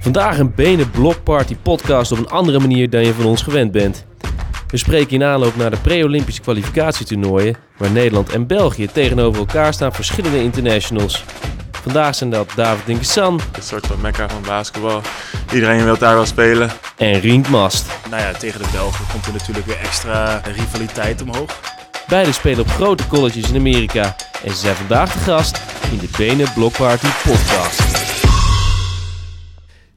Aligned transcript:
Vandaag 0.00 0.38
een 0.38 0.54
benen 0.54 0.90
blokparty 0.90 1.56
podcast 1.62 2.12
op 2.12 2.18
een 2.18 2.28
andere 2.28 2.58
manier 2.58 2.90
dan 2.90 3.04
je 3.04 3.14
van 3.14 3.24
ons 3.24 3.42
gewend 3.42 3.72
bent. 3.72 4.06
We 4.68 4.76
spreken 4.76 5.10
in 5.10 5.24
aanloop 5.24 5.56
naar 5.56 5.70
de 5.70 5.76
pre-Olympische 5.76 6.40
kwalificatietoernooien, 6.40 7.56
waar 7.76 7.90
Nederland 7.90 8.32
en 8.32 8.46
België 8.46 8.86
tegenover 8.86 9.40
elkaar 9.40 9.72
staan 9.72 9.92
verschillende 9.92 10.42
internationals. 10.42 11.24
Vandaag 11.82 12.14
zijn 12.14 12.30
dat 12.30 12.52
David 12.56 12.86
Dinkesan 12.86 13.40
Een 13.52 13.62
soort 13.62 13.86
van 13.86 14.00
mekka 14.00 14.28
van 14.28 14.42
basketbal. 14.42 15.00
Iedereen 15.52 15.84
wil 15.84 15.98
daar 15.98 16.14
wel 16.14 16.26
spelen. 16.26 16.70
en 16.96 17.20
Rient 17.20 17.48
Mast. 17.48 17.86
Nou 18.10 18.22
ja, 18.22 18.32
tegen 18.32 18.60
de 18.62 18.68
Belgen 18.72 19.04
komt 19.12 19.26
er 19.26 19.32
natuurlijk 19.32 19.66
weer 19.66 19.78
extra 19.82 20.40
rivaliteit 20.54 21.22
omhoog. 21.22 21.60
Beiden 22.08 22.34
spelen 22.34 22.60
op 22.60 22.68
grote 22.68 23.06
colleges 23.06 23.50
in 23.50 23.56
Amerika 23.56 24.16
en 24.44 24.50
ze 24.50 24.56
zijn 24.56 24.74
vandaag 24.74 25.12
de 25.12 25.18
gast 25.18 25.60
in 25.90 25.98
de 25.98 26.08
Benen 26.16 26.52
Blokparty 26.54 27.08
podcast. 27.24 28.07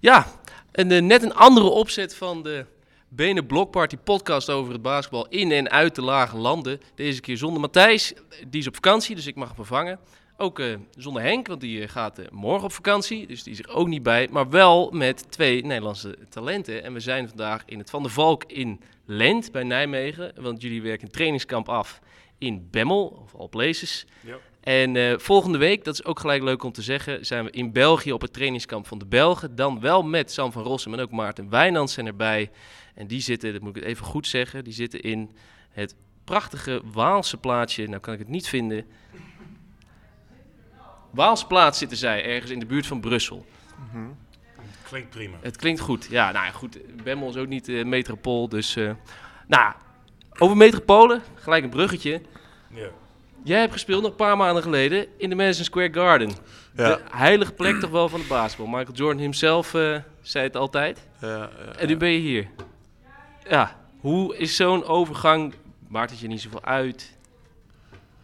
Ja, 0.02 0.28
en 0.72 0.92
eh, 0.92 1.02
net 1.02 1.24
een 1.24 1.34
andere 1.34 1.66
opzet 1.66 2.16
van 2.16 2.44
de 2.44 2.66
Benen 3.10 3.46
Blokparty 3.46 3.98
podcast 3.98 4.50
over 4.50 4.74
het 4.74 4.82
basketbal 4.82 5.28
in 5.28 5.52
en 5.52 5.70
uit 5.70 5.96
de 5.96 6.02
lage 6.02 6.38
landen. 6.38 6.82
Deze 6.96 7.22
keer 7.22 7.38
zonder 7.38 7.62
Matthijs, 7.62 8.14
die 8.48 8.62
is 8.62 8.68
op 8.68 8.74
vakantie, 8.76 9.16
dus 9.16 9.28
ik 9.28 9.36
mag 9.36 9.48
hem 9.48 9.56
vervangen. 9.56 10.00
Ook 10.38 10.60
eh, 10.60 10.76
zonder 10.98 11.22
Henk, 11.22 11.48
want 11.48 11.62
die 11.62 11.82
eh, 11.82 11.90
gaat 11.90 12.32
morgen 12.32 12.64
op 12.64 12.72
vakantie, 12.72 13.28
dus 13.28 13.44
die 13.44 13.54
is 13.54 13.60
er 13.60 13.70
ook 13.70 13.88
niet 13.88 14.04
bij. 14.04 14.28
Maar 14.32 14.50
wel 14.50 14.92
met 14.92 15.32
twee 15.32 15.66
Nederlandse 15.66 16.18
talenten. 16.30 16.84
En 16.84 16.94
we 16.94 17.00
zijn 17.00 17.28
vandaag 17.28 17.64
in 17.66 17.78
het 17.78 17.90
Van 17.90 18.02
der 18.02 18.12
Valk 18.12 18.44
in 18.44 18.82
Lent 19.06 19.52
bij 19.52 19.64
Nijmegen. 19.64 20.34
Want 20.36 20.62
jullie 20.62 20.82
werken 20.82 21.06
een 21.06 21.14
trainingskamp 21.14 21.70
af 21.70 22.00
in 22.38 22.68
Bemmel, 22.72 23.22
of 23.24 23.36
All 23.36 23.48
Places. 23.48 24.06
Ja. 24.20 24.38
En 24.62 24.96
eh, 24.96 25.18
volgende 25.18 25.58
week, 25.58 25.84
dat 25.84 25.94
is 25.94 26.06
ook 26.06 26.20
gelijk 26.20 26.44
leuk 26.44 26.64
om 26.64 26.72
te 26.72 26.82
zeggen, 26.82 27.26
zijn 27.26 27.46
we 27.46 27.52
in 27.52 27.72
België 27.72 28.14
op 28.14 28.22
het 28.22 28.34
trainingskamp 28.34 28.88
van 28.88 28.98
de 28.98 29.06
Belgen. 29.06 29.56
Dan 29.56 29.80
wel 29.80 30.04
met 30.04 30.32
Sam 30.32 30.52
van 30.52 30.64
Rossum 30.64 30.94
en 30.94 31.00
ook 31.00 31.12
Maarten 31.12 31.50
Wijnands 31.50 31.94
zijn 31.94 32.06
erbij. 32.06 32.52
En 32.96 33.08
die 33.08 33.22
zitten, 33.22 33.54
dat 33.54 33.62
moet 33.62 33.76
ik 33.76 33.82
het 33.82 33.92
even 33.92 34.06
goed 34.06 34.28
zeggen, 34.28 34.64
die 34.64 34.74
zitten 34.74 35.02
in 35.02 35.32
het 35.70 35.96
prachtige 36.24 36.82
Waalse 36.94 37.38
plaatsje. 37.38 37.88
Nou 37.88 38.00
kan 38.00 38.14
ik 38.14 38.20
het 38.20 38.28
niet 38.28 38.48
vinden. 38.48 38.86
Waalse 41.12 41.48
plaats 41.48 41.78
zitten 41.78 41.98
zij, 41.98 42.26
ergens 42.26 42.52
in 42.52 42.60
de 42.60 42.66
buurt 42.66 42.88
van 42.88 43.02
Brussel. 43.02 43.46
Klinkt 44.84 45.10
prima. 45.10 45.38
Het 45.42 45.58
klinkt 45.58 45.80
goed. 45.80 46.08
Ja, 46.10 46.32
nou 46.32 46.46
ja, 46.46 46.52
goed. 46.52 47.04
Bemmel 47.04 47.30
is 47.30 47.36
ook 47.36 47.48
niet 47.48 47.70
eh, 47.70 47.86
metropool, 47.86 48.50
dus... 48.50 48.76
eh, 48.76 48.92
nou, 49.48 49.74
over 50.38 50.58
metropolen, 50.58 51.22
gelijk 51.36 51.64
een 51.64 51.70
bruggetje. 51.70 52.22
Ja. 52.74 52.90
Jij 53.44 53.60
hebt 53.60 53.74
gespeeld 53.74 54.02
nog 54.02 54.12
een 54.12 54.18
paar 54.18 54.38
maanden 54.38 54.64
geleden 54.64 55.06
in 55.18 55.30
de 55.30 55.36
Madison 55.36 55.66
Square 55.66 55.94
Garden. 55.94 56.32
Ja, 56.76 56.88
De 56.88 57.00
heilige 57.12 57.54
plek 57.54 57.80
toch 57.80 57.90
wel 57.90 58.10
van 58.10 58.20
de 58.20 58.28
basketbal. 58.28 58.68
Michael 58.68 58.96
Jordan 58.96 59.22
himself 59.22 59.74
eh, 59.74 59.96
zei 60.22 60.44
het 60.44 60.56
altijd. 60.56 61.08
ja, 61.22 61.28
ja, 61.28 61.50
En 61.78 61.88
nu 61.88 61.98
ben 61.98 62.10
je 62.12 62.20
hier. 62.20 62.48
Ja, 63.50 63.76
hoe 64.00 64.38
is 64.38 64.56
zo'n 64.56 64.86
overgang? 64.86 65.54
Maakt 65.88 66.12
het 66.12 66.20
je 66.20 66.28
niet 66.28 66.42
zoveel 66.42 66.64
uit? 66.64 67.12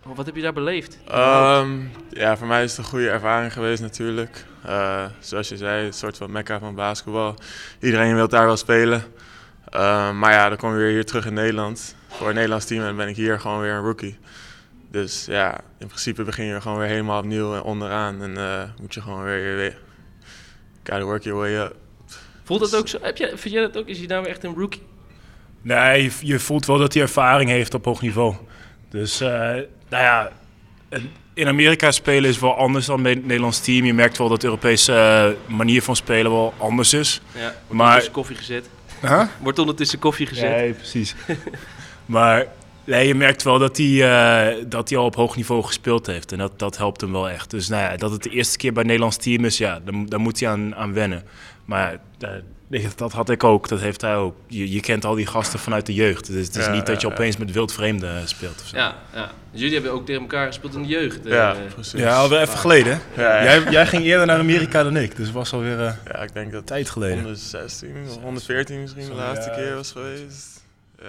Wat 0.04 0.26
heb 0.26 0.36
je 0.36 0.42
daar 0.42 0.54
beleefd? 0.54 0.98
Ehm, 1.08 1.80
ja, 2.10 2.38
voor 2.38 2.48
mij 2.48 2.64
is 2.64 2.70
het 2.70 2.80
een 2.80 2.92
goede 2.92 3.10
ervaring 3.10 3.54
geweest 3.54 3.82
natuurlijk. 3.82 4.46
Eh, 4.64 5.06
zoals 5.20 5.50
je 5.50 5.58
zei, 5.58 5.86
een 5.86 5.94
soort 5.94 6.18
van 6.18 6.32
mekka 6.32 6.60
van 6.60 6.76
basketbal. 6.76 7.36
Iedereen 7.80 8.16
wil 8.16 8.28
daar 8.28 8.46
wel 8.46 8.58
spelen. 8.58 9.04
Ehm, 9.70 10.20
maar 10.20 10.32
ja, 10.32 10.50
dan 10.50 10.58
kom 10.58 10.72
je 10.72 10.78
weer 10.78 10.92
hier 10.92 11.06
terug 11.06 11.26
in 11.26 11.34
Nederland. 11.34 11.96
Voor 12.08 12.26
het 12.26 12.36
Nederlands 12.36 12.66
team 12.66 12.84
en 12.84 12.96
ben 12.96 13.08
ik 13.08 13.16
hier 13.16 13.40
gewoon 13.40 13.62
weer 13.62 13.74
een 13.74 13.84
rookie. 13.84 14.18
Dus 14.92 15.26
ja, 15.26 15.60
in 15.80 15.88
principe 15.88 16.24
begin 16.24 16.46
je 16.46 16.62
gewoon 16.62 16.78
weer 16.78 16.88
helemaal 16.88 17.20
opnieuw 17.20 17.56
en 17.56 17.62
onderaan. 17.62 18.22
En 18.22 18.38
eh, 18.38 18.64
moet 18.82 18.94
je 18.94 19.02
gewoon 19.02 19.24
weer, 19.24 19.56
weer 19.56 19.78
gotta 20.84 21.04
work 21.04 21.24
your 21.24 21.40
way 21.40 21.56
up. 21.56 21.76
Voelt 22.44 22.60
dat 22.60 22.76
ook 22.76 22.88
zo? 22.88 22.98
Heb 23.02 23.18
jij, 23.18 23.38
vind 23.38 23.54
jij 23.54 23.62
dat 23.62 23.78
ook? 23.78 23.88
Is 23.88 23.98
hij 23.98 24.08
nou 24.08 24.22
weer 24.22 24.32
echt 24.32 24.44
een 24.44 24.56
rookie? 24.56 24.82
Nee, 25.62 26.04
je, 26.04 26.12
je 26.22 26.40
voelt 26.40 26.66
wel 26.66 26.78
dat 26.78 26.94
hij 26.94 27.02
ervaring 27.02 27.50
heeft 27.50 27.74
op 27.74 27.86
hoog 27.86 28.02
niveau. 28.02 28.36
Dus, 28.90 29.22
eh, 29.22 29.30
nou 29.30 29.64
ja, 29.90 30.32
in 31.34 31.48
Amerika 31.48 31.92
spelen 31.92 32.30
is 32.30 32.40
wel 32.40 32.56
anders 32.56 32.86
dan 32.86 33.02
bij 33.04 33.12
het 33.12 33.26
Nederlands 33.26 33.60
team. 33.60 33.86
Je 33.86 33.94
merkt 33.94 34.18
wel 34.18 34.30
dat 34.30 34.42
de 34.42 34.48
Europese 34.48 34.94
eh, 35.48 35.56
manier 35.56 35.82
van 35.82 35.96
spelen 35.96 36.32
wel 36.32 36.54
anders 36.58 36.94
is. 36.94 37.22
Ja, 37.34 37.40
wordt 37.42 37.54
Maar- 37.70 37.78
ondertussen 37.86 38.12
koffie 38.14 38.36
gezet. 38.36 38.70
Huh? 39.02 39.24
Wordt 39.40 39.60
ondertussen 39.60 40.00
koffie 40.00 40.26
gezet. 40.28 40.50
Nee, 40.50 40.74
precies. 40.74 41.16
maar 42.06 42.46
nee, 42.88 43.08
je 43.08 43.16
merkt 43.16 43.44
wel 43.44 43.60
dat 43.60 43.78
hij, 43.78 44.04
eh, 44.04 44.66
dat 44.68 44.90
hij 44.90 44.98
al 44.98 45.06
op 45.06 45.16
hoog 45.16 45.36
niveau 45.36 45.64
gespeeld 45.64 46.06
heeft. 46.08 46.32
En 46.32 46.38
dat, 46.38 46.60
dat 46.60 46.78
helpt 46.78 47.02
hem 47.02 47.12
wel 47.12 47.30
echt. 47.30 47.50
Dus 47.50 47.68
nou 47.68 47.82
ja, 47.92 47.98
dat 47.98 48.12
het 48.12 48.24
de 48.24 48.30
eerste 48.30 48.58
keer 48.58 48.70
bij 48.72 48.80
het 48.82 48.88
Nederlands 48.92 49.18
team 49.18 49.46
is, 49.46 49.58
ja, 49.58 49.80
dan, 49.86 50.06
dan 50.06 50.22
moet 50.22 50.40
hij 50.40 50.50
aan, 50.50 50.76
aan 50.76 50.94
wennen. 50.94 51.24
Maar 51.66 52.00
eh, 52.20 52.30
dat 52.96 53.12
had 53.12 53.30
ik 53.30 53.44
ook, 53.44 53.68
dat 53.68 53.80
heeft 53.80 54.02
hij 54.02 54.16
ook. 54.16 54.36
Je, 54.48 54.72
je 54.72 54.80
kent 54.80 55.06
al 55.06 55.16
die 55.16 55.26
gasten 55.26 55.60
vanuit 55.60 55.86
de 55.86 55.94
jeugd. 55.94 56.28
Dus 56.32 56.46
het 56.48 56.56
is 56.56 56.66
Ja, 56.66 56.72
niet 56.72 56.86
dat 56.86 57.02
je 57.02 57.08
opeens 57.08 57.38
met 57.38 57.52
wildvreemden 57.52 58.28
speelt. 58.28 58.62
Of 58.62 58.68
zo. 58.68 58.78
Ja, 58.78 58.96
ja. 59.14 59.32
Dus 59.52 59.60
jullie 59.60 59.74
hebben 59.76 59.92
ook 59.92 60.06
tegen 60.06 60.22
elkaar 60.22 60.48
gespeeld 60.48 60.76
in 60.76 60.82
de 60.82 60.88
jeugd. 60.88 61.26
eh. 61.26 61.32
Ja, 61.32 61.56
precies. 61.74 62.00
Ja, 62.00 62.16
alweer 62.18 62.40
even 62.42 62.58
geleden. 62.58 63.02
hè? 63.14 63.22
Ja, 63.22 63.38
ja. 63.38 63.44
Jij, 63.44 63.72
jij 63.72 63.86
ging 63.88 64.04
eerder 64.04 64.26
naar 64.26 64.40
Amerika 64.40 64.84
dan 64.84 64.98
ik, 64.98 65.16
dus 65.16 65.26
het 65.26 65.36
was 65.36 65.54
alweer 65.54 65.80
eh 65.80 65.94
Ja, 66.12 66.22
ik 66.22 66.34
denk 66.34 66.52
dat 66.52 66.68
tijd 66.68 66.90
geleden. 66.90 67.16
116 67.18 67.96
of 68.10 68.22
114 68.22 68.82
misschien 68.82 69.06
de 69.08 69.14
laatste 69.14 69.50
ja. 69.50 69.56
keer 69.56 69.76
was 69.76 69.92
geweest. 69.92 70.64
Ja. 71.02 71.06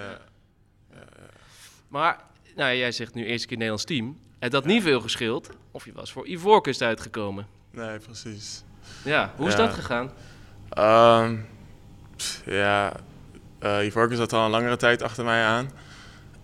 Maar, 1.89 2.19
nou, 2.55 2.75
jij 2.75 2.91
zegt 2.91 3.13
nu 3.13 3.25
eerste 3.25 3.47
keer 3.47 3.57
Nederlands 3.57 3.85
team. 3.85 4.17
Het 4.39 4.53
had 4.53 4.65
niet 4.65 4.83
veel 4.83 5.01
gescheeld 5.01 5.49
of 5.71 5.85
je 5.85 5.91
was 5.93 6.11
voor 6.11 6.27
Ivoorkust 6.27 6.81
uitgekomen. 6.81 7.47
Nee, 7.71 7.99
precies. 7.99 8.63
Ja, 9.03 9.33
hoe 9.35 9.47
is 9.47 9.53
Ja. 9.55 9.59
dat 9.65 9.73
gegaan? 9.73 10.11
Ehm, 10.69 11.35
pff, 12.15 12.41
ja, 12.45 12.93
eh 13.59 13.85
Ivorcus 13.85 14.17
zat 14.17 14.33
al 14.33 14.45
een 14.45 14.51
langere 14.51 14.77
tijd 14.77 15.01
achter 15.01 15.23
mij 15.25 15.43
aan. 15.43 15.69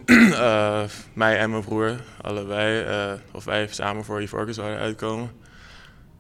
Eh, 0.06 0.84
mij 1.14 1.38
en 1.40 1.50
mijn 1.50 1.64
broer, 1.64 2.02
allebei. 2.22 2.82
eh, 2.84 3.14
of 3.32 3.46
wij 3.46 3.68
samen 3.68 4.04
voor 4.04 4.22
Ivorcus 4.22 4.56
zouden 4.56 4.80
uitkomen. 4.80 5.32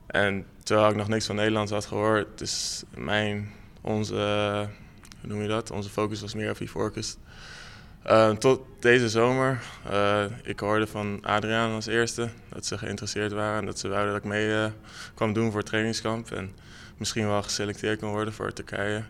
En 0.07 0.46
terwijl 0.63 0.90
ik 0.90 0.96
nog 0.96 1.07
niks 1.07 1.25
van 1.25 1.36
Nederlands 1.36 1.72
had 1.72 1.86
gehoord, 1.86 2.38
dus 2.38 2.84
mijn, 2.96 3.52
onze, 3.81 4.16
hoe 5.22 5.30
noem 5.30 5.42
je 5.42 5.47
dat? 5.47 5.72
Onze 5.72 5.90
focus 5.90 6.22
was 6.22 6.34
meer 6.34 6.50
op 6.50 6.59
Ivorcus. 6.59 7.18
Eh, 8.06 8.30
tot 8.30 8.62
deze 8.80 9.10
zomer. 9.10 9.62
eh, 9.90 10.24
ik 10.44 10.60
hoorde 10.60 10.88
van 10.88 11.20
Adriaan 11.22 11.72
als 11.74 11.86
eerste 11.86 12.30
dat 12.50 12.66
ze 12.66 12.78
geïnteresseerd 12.78 13.32
waren 13.32 13.60
en 13.60 13.66
dat 13.66 13.80
ze 13.80 13.88
wouden 13.88 14.14
dat 14.14 14.24
ik 14.24 14.30
mee 14.30 14.54
eh, 14.54 14.66
kwam 15.14 15.34
doen 15.34 15.50
voor 15.50 15.60
het 15.60 15.70
trainingskamp. 15.70 16.32
En 16.32 16.56
misschien 16.98 17.28
wel 17.28 17.44
geselecteerd 17.44 18.00
kon 18.00 18.10
worden 18.10 18.34
voor 18.34 18.54
Turkije. 18.54 19.04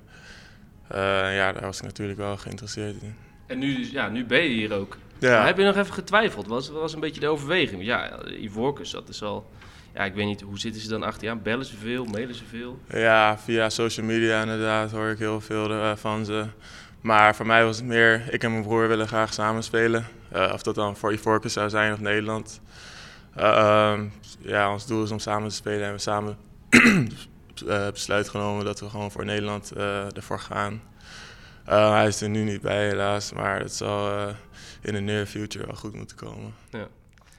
Ja, 0.90 1.52
daar 1.54 1.62
was 1.62 1.78
ik 1.78 1.84
natuurlijk 1.84 2.18
wel 2.20 2.38
geïnteresseerd 2.38 3.02
in. 3.02 3.16
En 3.48 3.60
nu, 3.60 3.92
ja, 3.92 4.10
nu 4.10 4.26
ben 4.26 4.44
je 4.44 4.50
hier 4.50 4.74
ook. 4.74 4.98
Ja, 5.20 5.38
Maar 5.38 5.46
heb 5.46 5.58
je 5.58 5.64
nog 5.64 5.76
even 5.76 5.94
getwijfeld? 5.94 6.48
Was 6.48 6.70
was 6.70 6.94
een 6.94 7.00
beetje 7.00 7.20
de 7.20 7.28
overweging? 7.28 7.84
Ja, 7.84 8.26
Ivoorkust, 8.42 8.92
dat 8.92 9.10
is 9.10 9.22
al... 9.24 9.50
Ja, 9.94 10.04
ik 10.04 10.14
weet 10.14 10.26
niet, 10.26 10.42
hoe 10.42 10.60
zitten 10.60 10.82
ze 10.82 10.88
dan 10.88 11.04
achter 11.04 11.24
je 11.24 11.30
aan? 11.30 11.42
Bellen 11.42 11.66
ze 11.66 11.78
veel? 11.78 12.06
Mailen 12.06 12.36
ze 12.36 12.44
veel? 12.50 12.80
ja, 12.90 13.38
via 13.38 13.70
social 13.70 14.06
media 14.06 14.42
inderdaad 14.42 14.92
hoor 14.92 15.10
ik 15.10 15.18
heel 15.20 15.42
veel 15.42 15.96
van 15.98 16.26
ze. 16.26 16.46
Maar 17.06 17.36
voor 17.36 17.46
mij 17.46 17.64
was 17.66 17.78
het 17.78 17.86
meer, 17.86 18.34
ik 18.34 18.44
en 18.44 18.52
mijn 18.52 18.64
broer 18.64 18.88
willen 18.88 19.08
graag 19.08 19.34
samen 19.34 19.64
spelen. 19.64 20.08
Eh, 20.32 20.52
of 20.54 20.64
dat 20.64 20.76
dan 20.76 20.98
voor 20.98 21.14
Ivorcus 21.14 21.54
zou 21.54 21.70
zijn 21.70 21.94
of 21.94 22.00
Nederland. 22.00 22.62
Eh, 23.34 23.58
ehm, 23.58 24.08
ja, 24.40 24.72
ons 24.72 24.88
doel 24.88 25.04
is 25.04 25.12
om 25.12 25.20
samen 25.20 25.50
te 25.50 25.56
spelen 25.56 25.88
en 25.88 25.92
we 25.92 25.98
samen 25.98 26.38
eh, 27.68 27.90
besluit 27.92 28.30
genomen 28.30 28.66
dat 28.66 28.80
we 28.80 28.90
gewoon 28.90 29.12
voor 29.12 29.26
Nederland 29.26 29.72
ervoor 30.16 30.40
gaan. 30.40 30.82
Hij 31.66 32.08
is 32.08 32.22
er 32.22 32.30
nu 32.30 32.44
niet 32.44 32.62
bij 32.62 32.88
helaas, 32.88 33.34
maar 33.34 33.60
het 33.60 33.74
zal 33.74 34.28
in 34.82 34.94
de 34.94 35.00
near 35.00 35.26
future 35.26 35.66
wel 35.66 35.76
goed 35.76 35.94
moeten 35.94 36.16
komen. 36.16 36.54
Ja. 36.70 36.88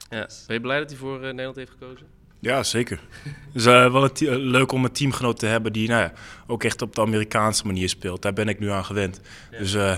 Ben 0.09 0.55
je 0.55 0.60
blij 0.60 0.78
dat 0.78 0.91
hij 0.91 0.99
voor 0.99 1.19
Nederland 1.21 1.56
heeft 1.56 1.71
gekozen? 1.71 2.06
Ja, 2.46 2.62
zeker. 2.62 3.00
Het 3.24 3.34
is 3.54 3.66
eh, 3.66 3.92
wel 3.92 4.04
een 4.04 4.12
te- 4.12 4.38
leuk 4.38 4.72
om 4.72 4.84
een 4.84 4.92
teamgenoot 4.92 5.38
te 5.38 5.46
hebben 5.46 5.72
die 5.72 5.88
nou 5.88 6.02
ja, 6.02 6.12
ook 6.46 6.64
echt 6.64 6.82
op 6.82 6.94
de 6.94 7.00
Amerikaanse 7.00 7.66
manier 7.66 7.88
speelt. 7.88 8.22
Daar 8.22 8.32
ben 8.32 8.48
ik 8.48 8.58
nu 8.58 8.70
aan 8.70 8.84
gewend. 8.84 9.20
Ja. 9.50 9.58
Dus 9.58 9.75
eh, 9.75 9.96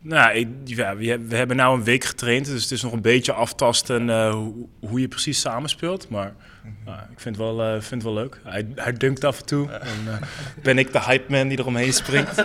nou, 0.00 0.34
ik, 0.36 0.48
ja, 0.64 0.96
we, 0.96 1.18
we 1.26 1.36
hebben 1.36 1.56
nu 1.56 1.62
een 1.62 1.84
week 1.84 2.04
getraind, 2.04 2.46
dus 2.46 2.62
het 2.62 2.70
is 2.72 2.82
nog 2.82 2.92
een 2.92 3.00
beetje 3.02 3.32
aftasten 3.32 4.10
eh, 4.10 4.32
hoe, 4.32 4.66
hoe 4.80 5.00
je 5.00 5.08
precies 5.08 5.40
samenspeelt. 5.40 6.08
Maar 6.08 6.34
nou, 6.84 6.98
ik 7.12 7.20
vind 7.20 7.36
het 7.36 7.44
wel, 7.44 7.62
eh, 7.62 7.70
vind 7.72 7.90
het 7.90 8.02
wel 8.02 8.14
leuk. 8.14 8.40
Hij, 8.44 8.66
hij 8.74 8.92
dunkt 8.92 9.24
af 9.24 9.38
en 9.40 9.46
toe. 9.46 9.70
En, 9.70 9.96
eh, 10.08 10.22
ben 10.62 10.78
ik 10.78 10.92
de 10.92 11.00
hype 11.02 11.30
man 11.32 11.48
die 11.48 11.58
eromheen 11.58 11.92
springt. 11.92 12.44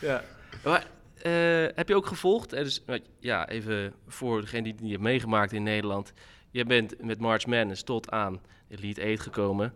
Ja. 0.00 0.22
Maar, 0.64 0.84
eh, 1.22 1.32
heb 1.74 1.88
je 1.88 1.94
ook 1.94 2.06
gevolgd? 2.06 2.52
Eh, 2.52 2.64
dus, 2.64 2.82
ja, 3.20 3.48
even 3.48 3.92
voor 4.08 4.40
degene 4.40 4.62
die 4.62 4.72
het 4.72 4.80
niet 4.80 4.90
heeft 4.90 5.02
meegemaakt 5.02 5.52
in 5.52 5.62
Nederland. 5.62 6.12
Je 6.56 6.64
bent 6.64 6.94
met 7.00 7.18
March 7.18 7.46
Madness 7.46 7.82
tot 7.82 8.10
aan 8.10 8.40
Elite 8.68 9.02
8 9.12 9.20
gekomen. 9.20 9.72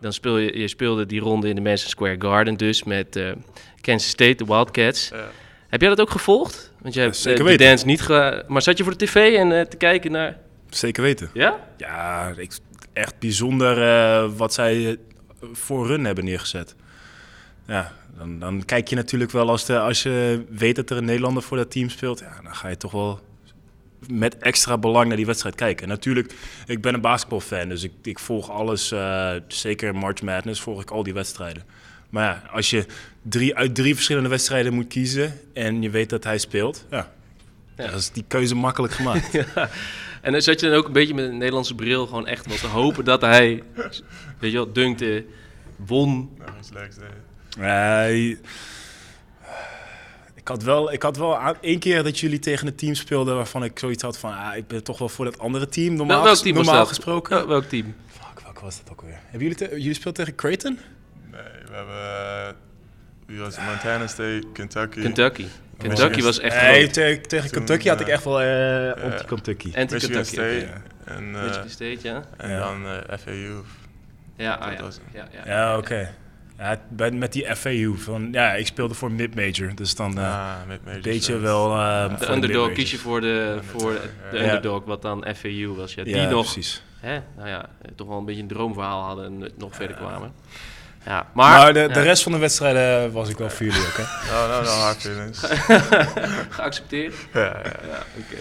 Dan 0.00 0.12
speel 0.12 0.38
je, 0.38 0.58
je 0.58 0.68
speelde 0.68 1.06
die 1.06 1.20
ronde 1.20 1.48
in 1.48 1.54
de 1.54 1.60
Madison 1.60 1.90
Square 1.90 2.16
Garden 2.18 2.56
dus 2.56 2.84
met 2.84 3.16
eh, 3.16 3.32
Kansas 3.80 4.10
State, 4.10 4.34
de 4.34 4.44
Wildcats. 4.44 5.08
Ja. 5.08 5.28
Heb 5.68 5.80
jij 5.80 5.88
dat 5.88 6.00
ook 6.00 6.10
gevolgd? 6.10 6.72
Want 6.80 6.94
je 6.94 7.00
hebt 7.00 7.16
zeker 7.16 7.40
eh, 7.40 7.46
weten. 7.46 7.66
dance 7.66 7.86
niet 7.86 8.00
ge... 8.00 8.44
Maar 8.46 8.62
zat 8.62 8.78
je 8.78 8.84
voor 8.84 8.98
de 8.98 9.04
tv 9.04 9.36
en 9.36 9.58
eh, 9.58 9.64
te 9.64 9.76
kijken 9.76 10.10
naar... 10.10 10.36
Zeker 10.68 11.02
weten. 11.02 11.30
Ja? 11.32 11.68
Ja, 11.76 12.32
ik, 12.36 12.58
echt 12.92 13.18
bijzonder 13.18 13.82
eh, 13.82 14.30
wat 14.36 14.54
zij 14.54 14.96
voor 15.52 15.86
run 15.86 16.04
hebben 16.04 16.24
neergezet. 16.24 16.74
Ja, 17.66 17.92
dan, 18.18 18.38
dan 18.38 18.64
kijk 18.64 18.88
je 18.88 18.96
natuurlijk 18.96 19.30
wel 19.30 19.48
als, 19.48 19.64
de, 19.64 19.78
als 19.78 20.02
je 20.02 20.44
weet 20.50 20.76
dat 20.76 20.90
er 20.90 20.96
een 20.96 21.04
Nederlander 21.04 21.42
voor 21.42 21.56
dat 21.56 21.70
team 21.70 21.88
speelt. 21.88 22.18
Ja, 22.18 22.40
dan 22.42 22.54
ga 22.54 22.68
je 22.68 22.76
toch 22.76 22.92
wel 22.92 23.20
met 24.08 24.38
extra 24.38 24.78
belang 24.78 25.06
naar 25.08 25.16
die 25.16 25.26
wedstrijd 25.26 25.54
kijken. 25.54 25.82
En 25.82 25.88
natuurlijk, 25.88 26.34
ik 26.66 26.80
ben 26.80 26.94
een 26.94 27.00
basketbalfan, 27.00 27.68
dus 27.68 27.82
ik, 27.82 27.92
ik 28.02 28.18
volg 28.18 28.50
alles. 28.50 28.92
eh, 28.92 29.30
zeker 29.48 29.94
March 29.94 30.22
Madness 30.22 30.60
volg 30.60 30.82
ik 30.82 30.90
al 30.90 31.02
die 31.02 31.14
wedstrijden. 31.14 31.62
Maar 32.10 32.24
ja, 32.24 32.50
als 32.52 32.70
je 32.70 32.86
drie, 33.22 33.56
uit 33.56 33.74
drie 33.74 33.94
verschillende 33.94 34.28
wedstrijden 34.28 34.74
moet 34.74 34.86
kiezen 34.86 35.40
en 35.54 35.82
je 35.82 35.90
weet 35.90 36.10
dat 36.10 36.24
hij 36.24 36.38
speelt, 36.38 36.84
ja, 36.90 37.12
Ja. 37.76 37.86
dan 37.86 37.94
is 37.98 38.10
die 38.10 38.24
keuze 38.28 38.54
makkelijk 38.54 38.92
gemaakt. 38.92 39.32
Ja. 39.54 39.70
En 40.22 40.32
dan 40.32 40.42
zat 40.42 40.60
je 40.60 40.68
dan 40.68 40.76
ook 40.78 40.86
een 40.86 40.92
beetje 40.92 41.14
met 41.14 41.24
een 41.24 41.38
Nederlandse 41.38 41.74
bril 41.74 42.06
gewoon 42.06 42.26
echt 42.26 42.46
wel 42.46 42.56
te 42.56 42.66
hopen 42.66 43.04
dat 43.04 43.20
hij, 43.20 43.62
weet 44.38 44.50
je 44.50 44.56
wel, 44.56 44.72
dunkte, 44.72 45.24
won. 45.76 46.30
Nog 46.38 46.48
iets 46.58 46.70
leuks 46.70 46.94
deed. 46.96 47.04
Nee. 47.58 48.38
Ik 50.48 50.54
had 50.54 50.62
wel, 50.62 50.92
ik 50.92 51.02
had 51.02 51.16
wel 51.16 51.38
aan- 51.38 51.56
één 51.60 51.78
keer 51.78 52.02
dat 52.02 52.18
jullie 52.18 52.38
tegen 52.38 52.66
een 52.66 52.74
team 52.74 52.94
speelden 52.94 53.36
waarvan 53.36 53.64
ik 53.64 53.78
zoiets 53.78 54.02
had 54.02 54.18
van, 54.18 54.32
ah, 54.36 54.56
ik 54.56 54.66
ben 54.66 54.82
toch 54.84 54.98
wel 54.98 55.08
voor 55.08 55.24
dat 55.24 55.38
andere 55.38 55.68
team. 55.68 55.94
Normaal, 55.94 56.16
Wel- 56.16 56.24
welk 56.24 56.36
team 56.38 56.54
was 56.54 56.64
normaal 56.64 56.82
dat? 56.84 56.88
gesproken. 56.94 57.36
Wel- 57.36 57.46
welk 57.48 57.64
team? 57.64 57.94
Fuck, 58.06 58.40
welk 58.42 58.58
was 58.60 58.78
dat 58.78 58.90
ook 58.92 59.00
weer? 59.02 59.18
Hebben 59.30 59.40
jullie, 59.40 59.56
te- 59.56 59.68
jullie 59.80 59.94
speelden 59.94 60.14
tegen 60.14 60.34
Creighton? 60.34 60.78
Nee, 61.30 61.40
we 61.68 61.74
hebben... 61.74 61.94
eh, 61.94 62.48
wie 63.26 63.38
was 63.38 63.56
het? 63.56 63.64
Montana 63.64 64.06
State, 64.06 64.42
Kentucky. 64.52 65.00
Kentucky. 65.00 65.46
Kentucky 65.78 66.22
was 66.22 66.38
echt 66.40 66.60
Nee, 66.60 66.86
te- 66.86 67.20
tegen 67.26 67.50
Toen, 67.50 67.50
Kentucky 67.64 67.88
had 67.88 68.00
ik 68.00 68.06
eh, 68.06 68.12
echt 68.12 68.24
wel 68.24 68.40
eh 68.42 69.04
anti-Kentucky. 69.04 69.70
Kentucky. 69.72 70.22
State. 70.22 70.68
En, 71.04 71.34
eh, 71.34 71.42
Michigan 71.42 71.68
State, 71.68 71.98
ja. 72.02 72.22
en 72.36 72.50
Ja. 72.50 72.58
dan 72.58 72.86
eh, 72.86 73.18
FAU. 73.18 73.62
Ja, 74.36 74.54
ah, 74.54 74.68
dat 74.68 74.78
ja. 74.78 74.82
was 74.84 74.94
het. 74.94 75.02
ja, 75.12 75.28
ja, 75.32 75.52
Ja, 75.54 75.76
oké. 75.78 76.14
Ja, 76.58 76.80
bij- 76.88 77.10
met 77.10 77.32
die 77.32 77.56
FAU. 77.56 77.94
Van, 77.96 78.28
ja, 78.32 78.52
ik 78.54 78.66
speelde 78.66 78.94
voor 78.94 79.12
mid-major, 79.12 79.74
dus 79.74 79.94
dan 79.94 80.18
eh, 80.18 80.24
ah, 80.24 80.66
met 80.66 80.80
een 80.84 81.00
beetje 81.02 81.38
wel... 81.38 81.72
eh, 81.74 82.02
De 82.08 82.12
underdog 82.12 82.40
mid-major. 82.40 82.72
kies 82.72 82.90
je 82.90 82.98
voor 82.98 83.20
de, 83.20 83.58
voor 83.66 83.92
de 84.30 84.38
underdog, 84.38 84.84
wat 84.84 85.02
dan 85.02 85.26
FAU 85.36 85.66
was. 85.74 85.94
Ja, 85.94 86.04
die 86.04 86.16
Ja, 86.16 86.28
nog, 86.30 86.52
precies. 86.52 86.82
hè, 87.00 87.18
nou 87.36 87.48
ja, 87.48 87.62
eh, 87.82 87.90
toch 87.96 88.08
wel 88.08 88.18
een 88.18 88.24
beetje 88.24 88.42
een 88.42 88.48
droomverhaal 88.48 89.02
hadden 89.02 89.24
en 89.24 89.44
eh, 89.44 89.50
nog 89.56 89.74
verder 89.74 89.96
kwamen. 89.96 90.32
Ja, 91.04 91.26
maar, 91.34 91.58
Maar, 91.58 91.72
de, 91.72 91.88
de 91.92 92.00
rest 92.02 92.22
van 92.22 92.32
de 92.32 92.38
wedstrijden 92.38 93.12
was 93.12 93.28
ik 93.28 93.38
wel 93.38 93.50
voor 93.50 93.66
jullie 93.66 93.80
ook, 93.86 93.96
hè? 93.96 94.02
Nou, 94.32 94.48
nou, 94.48 94.64
nou, 94.64 94.78
hard 94.80 94.96
feelings. 95.00 95.40
geaccepteerd. 96.56 97.14
ja, 97.32 97.40
ja. 97.40 97.62
Ja, 97.88 98.02
oké. 98.18 98.36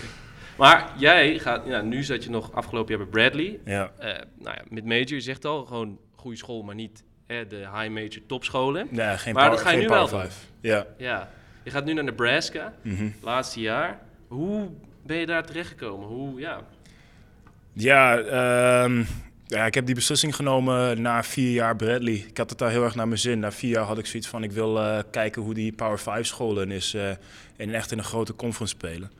Maar 0.58 0.90
jij 0.98 1.40
gaat, 1.40 1.62
ja, 1.66 1.82
nu 1.82 2.04
zat 2.04 2.24
je 2.24 2.30
nog 2.30 2.54
afgelopen 2.54 2.96
jaar 2.98 3.08
bij 3.08 3.22
Bradley. 3.22 3.60
Ja. 3.66 3.92
Eh, 4.00 4.08
nou 4.40 4.56
ja, 4.56 4.62
met 4.70 4.86
major, 4.86 5.06
je 5.14 5.22
zegt 5.22 5.46
al, 5.46 5.66
gewoon 5.66 5.98
goede 6.16 6.38
school, 6.38 6.62
maar 6.64 6.76
niet 6.76 7.04
hè, 7.28 7.48
de 7.48 7.56
high 7.56 7.90
major 7.90 8.20
topscholen. 8.28 8.88
Nee, 8.90 9.18
geen 9.18 9.34
Maar 9.34 9.44
power, 9.44 9.58
dat 9.58 9.68
ga 9.68 9.72
je 9.74 9.82
nu 9.82 9.88
wel 9.88 10.08
doen. 10.10 10.22
Ja. 10.62 10.86
Ja, 10.98 11.30
je 11.64 11.72
gaat 11.72 11.86
nu 11.86 11.94
naar 11.94 12.04
Nebraska, 12.04 12.74
Mhm. 12.82 13.10
laatste 13.22 13.60
jaar. 13.60 14.00
Hoe 14.28 14.70
ben 15.06 15.18
je 15.18 15.26
daar 15.26 15.46
terechtgekomen? 15.46 16.08
Hoe, 16.08 16.40
ja, 16.40 16.62
Ja, 17.74 18.18
ehm, 18.18 19.04
ja, 19.46 19.66
ik 19.66 19.74
heb 19.74 19.86
die 19.86 19.96
beslissing 19.96 20.36
genomen 20.36 21.02
na 21.02 21.24
vier 21.24 21.52
jaar 21.52 21.76
Bradley. 21.76 22.14
Ik 22.14 22.38
had 22.38 22.50
het 22.50 22.60
daar 22.60 22.70
heel 22.70 22.84
erg 22.84 22.96
naar 22.96 23.08
mijn 23.08 23.20
zin. 23.20 23.40
Na 23.40 23.52
vier 23.52 23.70
jaar 23.70 23.84
had 23.86 23.98
ik 23.98 24.06
zoiets 24.06 24.28
van, 24.30 24.44
ik 24.44 24.52
wil 24.52 24.78
eh, 24.80 25.00
kijken 25.12 25.42
hoe 25.42 25.54
die 25.54 25.72
Power 25.72 26.00
5 26.00 26.28
scholen 26.28 26.72
is 26.72 26.94
eh, 26.94 27.10
en 27.58 27.74
echt 27.74 27.92
in 27.92 27.98
een 27.98 28.04
grote 28.04 28.36
conference 28.36 28.76
spelen. 28.76 29.12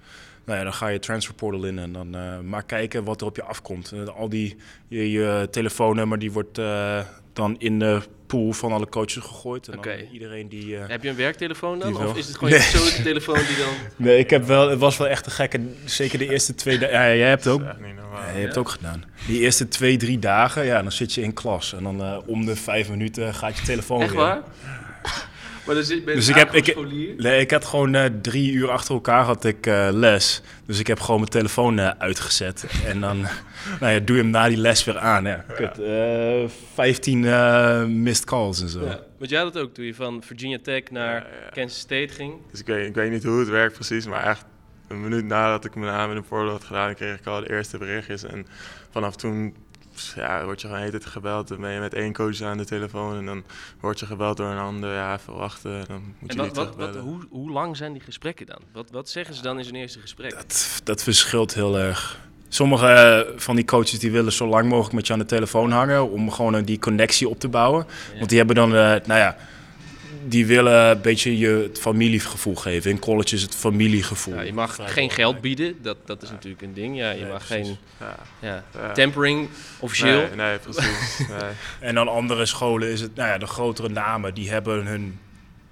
Nou 0.46 0.58
ja, 0.58 0.64
dan 0.64 0.74
ga 0.74 0.88
je 0.88 1.00
transfer 1.00 1.34
portal 1.36 1.64
in 1.66 1.80
en 1.80 1.92
dan 1.94 2.16
eh, 2.16 2.40
maar 2.40 2.64
kijken 2.64 3.04
wat 3.04 3.22
er 3.22 3.28
op 3.28 3.36
je 3.36 3.44
afkomt. 3.44 3.92
Eh, 3.92 4.08
al 4.08 4.30
die, 4.30 4.56
je, 4.88 5.12
je 5.12 5.48
telefoonnummer 5.52 6.20
die 6.20 6.32
wordt 6.32 6.58
eh, 6.58 7.00
dan 7.38 7.56
in 7.60 7.80
de 7.80 8.02
pool 8.28 8.52
van 8.54 8.72
alle 8.72 8.90
coaches 8.90 9.24
gegooid. 9.24 9.68
En 9.68 9.80
iedereen 10.12 10.50
die... 10.50 10.78
eh, 10.78 10.90
heb 10.90 11.04
je 11.04 11.10
een 11.10 11.16
werktelefoon 11.16 11.80
dan? 11.80 11.96
Of 12.08 12.18
is 12.18 12.28
het 12.28 12.36
gewoon 12.38 12.50
je 12.54 12.58
Nee. 12.60 12.68
persoonlijke 12.70 13.02
telefoon 13.02 13.36
die 13.36 13.58
dan... 13.58 13.74
Nee, 14.08 14.18
ik 14.20 14.30
heb 14.30 14.46
wel, 14.46 14.70
het 14.70 14.80
was 14.80 14.98
wel 14.98 15.08
echt 15.08 15.26
een 15.26 15.32
gekke, 15.32 15.60
zeker 15.86 16.18
de 16.20 16.30
eerste 16.30 16.56
twee 16.56 16.78
dagen. 16.78 16.96
Ja, 16.96 17.16
jij 17.16 17.30
hebt 17.30 17.44
het 17.44 17.54
ook. 17.54 17.62
Ja, 17.62 17.76
je 18.36 18.40
hebt 18.42 18.58
ook 18.58 18.70
gedaan. 18.70 19.04
Die 19.28 19.40
eerste 19.40 19.68
twee, 19.68 19.98
drie 19.98 20.20
dagen, 20.20 20.66
ja, 20.66 20.82
dan 20.82 20.92
zit 20.92 21.14
je 21.14 21.22
in 21.22 21.34
klas. 21.34 21.74
En 21.74 21.84
dan 21.84 22.02
eh, 22.04 22.18
om 22.26 22.46
de 22.46 22.56
vijf 22.56 22.90
minuten 22.90 23.34
gaat 23.34 23.58
je 23.58 23.64
telefoon 23.66 24.02
Echt 24.02 24.12
weer. 24.12 24.20
waar? 24.20 24.42
Maar 25.68 25.76
dan 25.76 25.84
zit, 25.84 26.06
ben 26.06 26.14
je 26.14 26.20
Dus 26.20 26.28
een 26.28 26.36
ik 26.36 26.40
heb- 26.40 26.54
ik-? 26.54 27.18
Nee, 27.18 27.40
ik 27.40 27.52
had 27.52 27.66
gewoon 27.66 27.96
eh, 27.96 28.06
drie 28.22 28.52
uur 28.52 28.70
achter 28.70 28.94
elkaar 28.94 29.24
had 29.24 29.46
ik 29.46 29.68
eh, 29.68 29.88
les. 29.92 30.42
Dus 30.66 30.80
ik 30.80 30.88
heb 30.88 31.00
gewoon 31.00 31.20
mijn 31.20 31.32
telefoon 31.32 31.80
eh, 31.80 31.90
uitgezet. 31.98 32.66
En 32.86 33.00
dan 33.02 33.18
nou 33.80 33.94
ja, 33.94 34.00
doe 34.00 34.16
je 34.16 34.22
hem 34.22 34.32
na 34.32 34.48
die 34.48 34.58
les 34.58 34.84
weer 34.84 34.98
aan. 34.98 35.24
Ja, 35.26 35.46
kut. 35.56 35.80
eh, 35.80 36.50
15 36.74 37.26
eh, 37.26 37.84
missed 37.86 38.26
calls 38.26 38.62
en 38.62 38.70
zo. 38.70 38.84
Ja. 38.86 39.00
Want 39.18 39.30
jij 39.30 39.40
had 39.44 39.54
het 39.54 39.64
ook 39.64 39.74
toen 39.74 39.86
je 39.86 39.96
van 39.96 40.24
Virginia 40.24 40.58
Tech 40.64 40.82
naar 40.92 41.14
Ja, 41.14 41.28
ja. 41.44 41.50
Kansas 41.54 41.80
State 41.80 42.14
ging. 42.14 42.34
Dus 42.52 42.60
ik 42.60 42.66
weet, 42.66 42.88
ik 42.88 42.96
weet 42.96 43.12
niet 43.12 43.24
hoe 43.24 43.40
het 43.40 43.50
werkt 43.50 43.74
precies, 43.74 44.06
maar 44.08 44.24
echt 44.24 44.46
een 44.88 45.02
minuut 45.02 45.26
nadat 45.26 45.66
ik 45.66 45.76
mijn 45.76 45.92
naam 45.92 46.10
in 46.10 46.16
de 46.16 46.22
portal 46.22 46.50
had 46.50 46.64
gedaan, 46.64 46.96
kreeg 46.96 47.20
ik 47.20 47.26
al 47.26 47.40
de 47.42 47.50
eerste 47.52 47.78
berichtjes. 47.78 48.24
En 48.24 48.48
vanaf 48.92 49.16
toen 49.16 49.56
ja, 50.16 50.46
word 50.46 50.62
je 50.62 50.68
gewoon 50.68 50.82
hele 50.82 50.98
tijd 50.98 51.06
gebeld. 51.06 51.48
Dan 51.48 51.62
ben 51.62 51.72
je 51.72 51.80
met 51.80 51.94
één 51.94 52.14
coach 52.14 52.42
aan 52.42 52.58
de 52.58 52.66
telefoon 52.66 53.18
en 53.18 53.26
dan 53.26 53.44
word 53.80 54.00
je 54.00 54.06
gebeld 54.06 54.38
door 54.38 54.48
een 54.48 54.58
ander. 54.58 54.94
Ja, 54.94 55.14
even 55.14 55.34
wachten. 55.34 55.80
En 55.80 55.86
dan 55.88 56.16
moet 56.20 56.30
En 56.30 56.36
je 56.36 56.42
wat, 56.42 56.54
die 56.54 56.64
wat, 56.64 56.76
wat, 56.76 57.04
hoe, 57.04 57.20
hoe 57.30 57.52
lang 57.52 57.78
zijn 57.78 57.94
die 57.94 58.02
gesprekken 58.02 58.46
dan? 58.46 58.60
Wat, 58.72 58.92
wat 58.92 59.10
zeggen 59.10 59.36
ze 59.36 59.42
dan 59.42 59.58
in 59.58 59.66
zo'n 59.66 59.76
eerste 59.76 60.00
gesprek? 60.00 60.32
Dat, 60.32 60.82
dat 60.84 61.04
verschilt 61.04 61.54
heel 61.54 61.78
erg. 61.78 62.20
Sommige 62.50 62.88
eh, 62.88 63.40
van 63.40 63.56
die 63.56 63.66
coaches 63.66 64.00
die 64.00 64.12
willen 64.12 64.32
zo 64.32 64.48
lang 64.48 64.70
mogelijk 64.70 64.94
met 64.94 65.08
je 65.08 65.14
aan 65.14 65.20
de 65.20 65.26
telefoon 65.26 65.72
hangen 65.72 66.12
om 66.12 66.32
gewoon 66.32 66.56
eh, 66.56 66.66
die 66.66 66.80
connectie 66.80 67.30
op 67.30 67.40
te 67.40 67.48
bouwen. 67.48 67.86
Ja. 68.12 68.18
Want 68.18 68.30
die 68.30 68.38
hebben 68.38 68.56
dan, 68.56 68.76
eh, 68.76 68.96
nou 69.06 69.20
ja, 69.20 69.36
die 70.30 70.46
willen 70.46 70.90
een 70.90 71.02
beetje 71.02 71.38
je 71.38 71.48
het 71.48 71.80
familiegevoel 71.80 72.56
geven. 72.56 72.92
In 72.92 73.00
college 73.00 73.36
is 73.36 73.42
het 73.42 73.56
familiegevoel. 73.56 74.34
Ja, 74.36 74.42
je 74.42 74.54
mag 74.54 74.74
vrij 74.74 74.88
geen 74.88 75.10
geld 75.12 75.42
bieden, 75.42 75.82
dat, 75.82 75.98
dat 76.08 76.24
is 76.24 76.30
natuurlijk 76.30 76.62
een 76.62 76.74
ding. 76.74 76.98
Ja, 76.98 77.10
je 77.12 77.22
Nee, 77.22 77.32
mag 77.32 77.46
precies. 77.48 77.68
geen 77.68 77.78
Ja, 78.42 78.64
tempering 78.94 79.50
officieel. 79.80 80.18
nee, 80.22 80.36
nee, 80.36 80.58
precies. 80.58 81.18
nee. 81.30 81.52
En 81.80 81.96
dan 81.96 82.08
andere 82.08 82.46
scholen 82.46 82.90
is 82.90 83.02
het, 83.02 83.16
nou 83.16 83.30
ja, 83.30 83.38
de 83.38 83.48
grotere 83.48 83.90
namen, 83.90 84.34
die 84.34 84.50
hebben 84.50 84.86
hun 84.86 85.20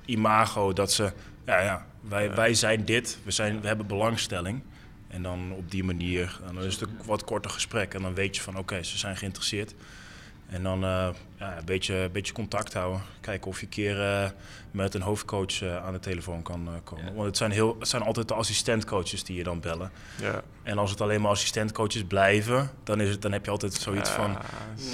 imago 0.05 0.73
dat 0.73 0.91
ze, 0.91 1.11
ja, 1.45 1.61
ja, 1.61 1.85
wij, 2.01 2.33
wij 2.33 2.53
zijn 2.53 2.85
dit, 2.85 3.17
we, 3.23 3.31
zijn, 3.31 3.61
we 3.61 3.67
hebben 3.67 3.87
belangstelling. 3.87 4.61
En 5.07 5.21
dan 5.23 5.51
op 5.57 5.71
die 5.71 5.83
manier, 5.83 6.39
en 6.47 6.55
dan 6.55 6.63
is 6.63 6.73
het 6.73 6.81
een 6.89 6.97
wat 7.05 7.23
korter 7.23 7.51
gesprek 7.51 7.93
en 7.93 8.01
dan 8.01 8.13
weet 8.13 8.35
je 8.35 8.41
van 8.41 8.57
oké, 8.57 8.83
ze 8.83 8.97
zijn 8.97 9.17
geïnteresseerd. 9.17 9.73
En 10.49 10.63
dan 10.63 10.83
eh, 10.83 11.07
ja, 11.39 11.57
een, 11.57 11.65
beetje, 11.65 11.95
een 11.95 12.11
beetje 12.11 12.33
contact 12.33 12.73
houden. 12.73 13.01
Kijken 13.21 13.47
of 13.47 13.59
je 13.59 13.65
een 13.65 13.71
keer 13.71 14.01
eh, 14.01 14.29
met 14.75 14.93
een 14.93 15.01
hoofdcoach 15.01 15.61
eh, 15.61 15.85
aan 15.85 15.93
de 15.93 15.99
telefoon 15.99 16.41
kan 16.41 16.67
eh, 16.67 16.73
komen. 16.83 17.05
Ja. 17.05 17.13
Want 17.13 17.25
het 17.25 17.37
zijn, 17.37 17.51
heel, 17.51 17.75
het 17.79 17.87
zijn 17.87 18.01
altijd 18.01 18.27
de 18.27 18.33
assistentcoaches 18.33 19.23
die 19.23 19.35
je 19.35 19.43
dan 19.43 19.59
bellen. 19.59 19.91
Ja. 20.21 20.41
En 20.63 20.77
als 20.77 20.89
het 20.89 21.01
alleen 21.01 21.21
maar 21.21 21.31
assistentcoaches 21.31 22.03
blijven, 22.03 22.71
dan, 22.83 23.01
is 23.01 23.09
het, 23.09 23.21
dan 23.21 23.31
heb 23.31 23.45
je 23.45 23.51
altijd 23.51 23.73
zoiets 23.73 24.09
van... 24.09 24.37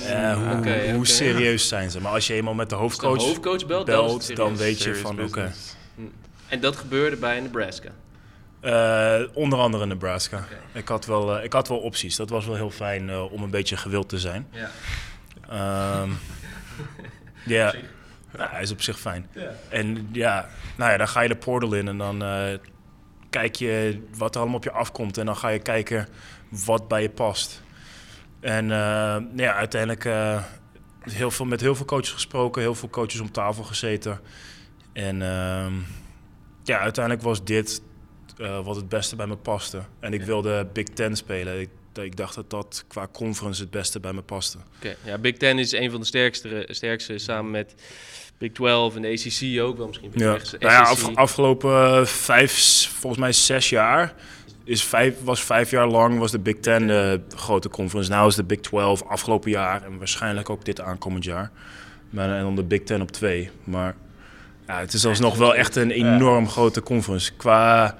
Eh, 0.08 0.34
hoe, 0.34 0.58
Oké, 0.58 0.92
hoe 0.92 1.08
serieus 1.08 1.68
zijn 1.68 1.92
ze? 1.92 2.02
Maar 2.02 2.12
als 2.12 2.28
je 2.28 2.34
eenmaal 2.34 2.54
met 2.54 2.70
de 2.70 2.76
hoofdcoach, 2.76 3.40
belt, 3.68 4.36
dan, 4.36 4.58
weet 4.58 4.84
je 4.84 4.96
van 4.96 5.22
oké. 5.22 5.24
business. 5.24 5.76
En 6.48 6.60
dat 6.60 6.76
gebeurde 6.76 7.16
bij 7.16 7.40
Nebraska. 7.40 7.92
Eh, 8.62 9.22
onder 9.34 9.60
andere 9.60 9.86
Nebraska. 9.86 10.46
Ik, 10.74 10.88
had 10.88 11.06
wel, 11.06 11.38
eh, 11.38 11.44
ik 11.44 11.54
had 11.54 11.68
wel 11.68 11.78
opties. 11.78 12.16
Dat 12.16 12.30
was 12.30 12.46
wel 12.46 12.56
heel 12.56 12.70
fijn 12.70 13.10
eh, 13.10 13.32
om 13.32 13.44
een 13.44 13.50
beetje 13.50 13.78
gewild 13.78 14.10
te 14.10 14.20
zijn. 14.20 14.48
Ja. 14.52 14.70
Ehm, 15.50 16.10
Ja, 17.46 17.74
hij 18.38 18.62
is 18.62 18.72
op 18.72 18.82
zich 18.82 19.00
fijn. 19.00 19.30
En 19.70 20.10
ja, 20.12 20.50
nou 20.78 20.92
ja, 20.92 20.98
dan 20.98 21.08
ga 21.08 21.22
je 21.22 21.28
de 21.28 21.36
portal 21.36 21.74
in 21.74 21.88
en 21.88 21.98
dan 21.98 22.24
eh, 22.24 22.58
kijk 23.30 23.56
je 23.56 24.02
wat 24.18 24.34
er 24.36 24.42
allemaal 24.42 24.58
op 24.58 24.64
je 24.64 24.72
afkomt. 24.72 25.18
En 25.18 25.26
dan 25.26 25.36
ga 25.36 25.48
je 25.48 25.60
kijken 25.60 26.08
wat 26.50 26.88
bij 26.88 27.02
je 27.02 27.10
past. 27.10 27.64
En 28.40 28.72
eh, 28.72 28.78
nou 29.18 29.42
ja, 29.42 29.54
uiteindelijk 29.54 30.06
eh, 30.06 30.44
heel 31.02 31.32
veel, 31.32 31.46
met 31.46 31.62
heel 31.62 31.76
veel 31.76 31.86
coaches 31.86 32.12
gesproken, 32.12 32.62
heel 32.62 32.76
veel 32.76 32.90
coaches 32.90 33.20
om 33.20 33.32
tafel 33.32 33.64
gezeten. 33.64 34.20
En 34.94 35.22
ehm, 35.22 35.74
ja, 36.64 36.80
uiteindelijk 36.80 37.24
was 37.24 37.44
dit 37.44 37.82
wat 38.64 38.76
het 38.76 38.90
beste 38.90 39.16
bij 39.16 39.28
me 39.28 39.36
paste. 39.36 39.82
En 40.00 40.14
ik 40.14 40.22
wilde 40.22 40.68
Big 40.74 40.86
Ten 40.86 41.16
spelen. 41.16 41.60
Ik, 41.60 41.70
ik 41.98 42.18
dacht 42.18 42.36
dat 42.36 42.50
dat 42.50 42.84
qua 42.88 43.08
conference 43.12 43.62
het 43.62 43.72
beste 43.72 44.00
bij 44.00 44.14
me 44.14 44.22
paste. 44.22 44.58
Oké, 44.78 44.96
ja, 45.04 45.18
Big 45.18 45.38
Ten 45.38 45.60
is 45.60 45.72
een 45.72 45.92
van 45.92 46.00
de 46.00 46.06
sterkste, 46.06 46.68
sterkste 46.70 47.18
samen 47.18 47.52
met 47.52 47.76
Big 48.38 48.52
12 48.52 48.96
en 48.96 49.02
de 49.02 49.08
ACC 49.08 49.62
ook 49.62 49.78
wel 49.78 49.88
misschien. 49.88 50.12
Ja, 50.14 50.26
nou 50.26 50.40
ja 50.60 50.82
af- 50.82 51.16
afgelopen 51.16 51.72
eh, 51.98 52.06
vijf, 52.06 52.54
volgens 53.00 53.22
mij 53.22 53.32
zes 53.32 53.70
jaar, 53.70 54.14
is 54.64 54.84
vijf, 54.84 55.16
was 55.24 55.44
vijf 55.44 55.72
jaar 55.72 55.88
lang 55.88 56.20
was 56.20 56.32
de 56.32 56.40
Big 56.40 56.56
Ten 56.60 56.88
de 56.88 57.22
grote 57.36 57.70
conference. 57.70 58.10
Nou 58.10 58.28
is 58.28 58.36
de 58.36 58.44
Big 58.44 58.60
12 58.60 59.04
afgelopen 59.04 59.52
jaar 59.52 59.84
en 59.84 59.98
waarschijnlijk 59.98 60.50
ook 60.50 60.66
dit 60.66 60.82
aankomend 60.82 61.24
jaar. 61.24 61.52
Maar, 62.10 62.36
en 62.36 62.42
dan 62.42 62.56
de 62.56 62.64
Big 62.64 62.84
Ten 62.84 63.02
op 63.02 63.12
twee. 63.12 63.50
Maar 63.64 63.96
ja, 64.68 64.80
het 64.80 64.94
is 64.94 65.06
alsnog 65.06 65.38
wel 65.38 65.56
echt 65.56 65.76
een 65.76 65.92
enorm 65.92 66.50
grote 66.50 66.82
conference. 66.82 67.32
Qua 67.34 67.98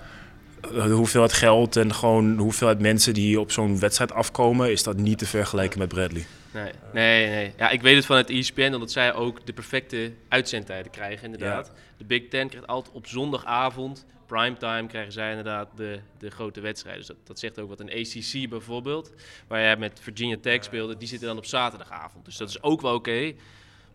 de 0.62 0.90
hoeveelheid 0.90 1.34
geld 1.34 1.76
en 1.76 1.94
gewoon 1.94 2.36
de 2.36 2.42
hoeveelheid 2.42 2.80
mensen 2.80 3.14
die 3.14 3.40
op 3.40 3.52
zo'n 3.52 3.80
wedstrijd 3.80 4.14
afkomen, 4.14 4.72
is 4.72 4.84
dat 4.84 4.98
niet 4.98 5.18
te 5.18 5.26
vergelijken 5.26 5.80
met 5.80 5.88
Bradley. 5.88 6.26
Nee, 6.54 6.72
nee, 6.94 7.28
nee. 7.28 7.54
Ja, 7.58 7.70
ik 7.70 7.82
weet 7.82 7.96
het 7.96 8.06
van 8.06 8.18
het 8.18 8.30
ESPN, 8.30 8.74
omdat 8.74 8.92
zij 8.92 9.14
ook 9.14 9.46
de 9.46 9.54
perfecte 9.54 10.14
uitzendtijden 10.28 10.92
krijgen, 10.92 11.26
inderdaad. 11.26 11.72
De 11.98 12.06
Big 12.06 12.28
Ten 12.28 12.50
krijgt 12.50 12.68
altijd 12.68 12.96
op 12.96 13.08
zondagavond, 13.08 14.06
primetime, 14.26 14.88
krijgen 14.88 15.12
zij 15.12 15.30
inderdaad 15.30 15.68
de, 15.76 16.00
de 16.18 16.30
grote 16.30 16.62
wedstrijden. 16.62 17.06
Dus 17.06 17.16
dat, 17.16 17.28
dat 17.28 17.40
zegt 17.40 17.60
ook 17.60 17.70
wat 17.70 17.80
een 17.80 17.92
ACC 17.92 18.50
bijvoorbeeld, 18.50 19.12
waar 19.48 19.62
jij 19.62 19.78
met 19.78 20.00
Virginia 20.02 20.38
Tech 20.42 20.64
speelde, 20.64 20.98
die 20.98 21.08
zitten 21.08 21.28
dan 21.28 21.38
op 21.38 21.46
zaterdagavond. 21.46 22.26
Dus 22.26 22.38
dat 22.38 22.50
is 22.50 22.64
ook 22.64 22.82
wel 22.82 22.94
oké. 22.94 23.34